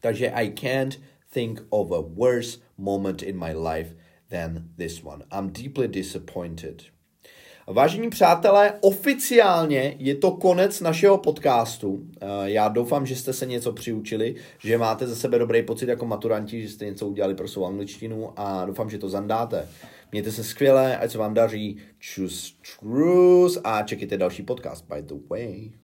Takže 0.00 0.30
I 0.30 0.50
can't 0.50 1.00
think 1.32 1.62
of 1.70 1.90
a 1.92 2.00
worse 2.00 2.58
moment 2.78 3.22
in 3.22 3.38
my 3.38 3.54
life 3.54 3.96
than 4.28 4.68
this 4.76 5.04
one. 5.04 5.24
I'm 5.30 5.52
deeply 5.52 5.88
disappointed. 5.88 6.82
Vážení 7.72 8.10
přátelé, 8.10 8.72
oficiálně 8.80 9.94
je 9.98 10.14
to 10.14 10.30
konec 10.30 10.80
našeho 10.80 11.18
podcastu. 11.18 12.06
Eh, 12.20 12.26
já 12.44 12.68
doufám, 12.68 13.06
že 13.06 13.16
jste 13.16 13.32
se 13.32 13.46
něco 13.46 13.72
přiučili, 13.72 14.34
že 14.58 14.78
máte 14.78 15.06
ze 15.06 15.16
sebe 15.16 15.38
dobrý 15.38 15.62
pocit 15.62 15.88
jako 15.88 16.06
maturanti, 16.06 16.62
že 16.62 16.68
jste 16.68 16.84
něco 16.84 17.06
udělali 17.06 17.34
pro 17.34 17.48
svou 17.48 17.66
angličtinu 17.66 18.32
a 18.36 18.64
doufám, 18.64 18.90
že 18.90 18.98
to 18.98 19.08
zandáte. 19.08 19.68
Mějte 20.12 20.32
se 20.32 20.44
skvěle, 20.44 20.96
ať 20.96 21.10
se 21.10 21.18
vám 21.18 21.34
daří. 21.34 21.76
Čus, 21.98 22.58
čus 22.62 23.58
a 23.64 23.82
čekejte 23.82 24.16
další 24.16 24.42
podcast, 24.42 24.84
by 24.94 25.02
the 25.02 25.14
way. 25.30 25.70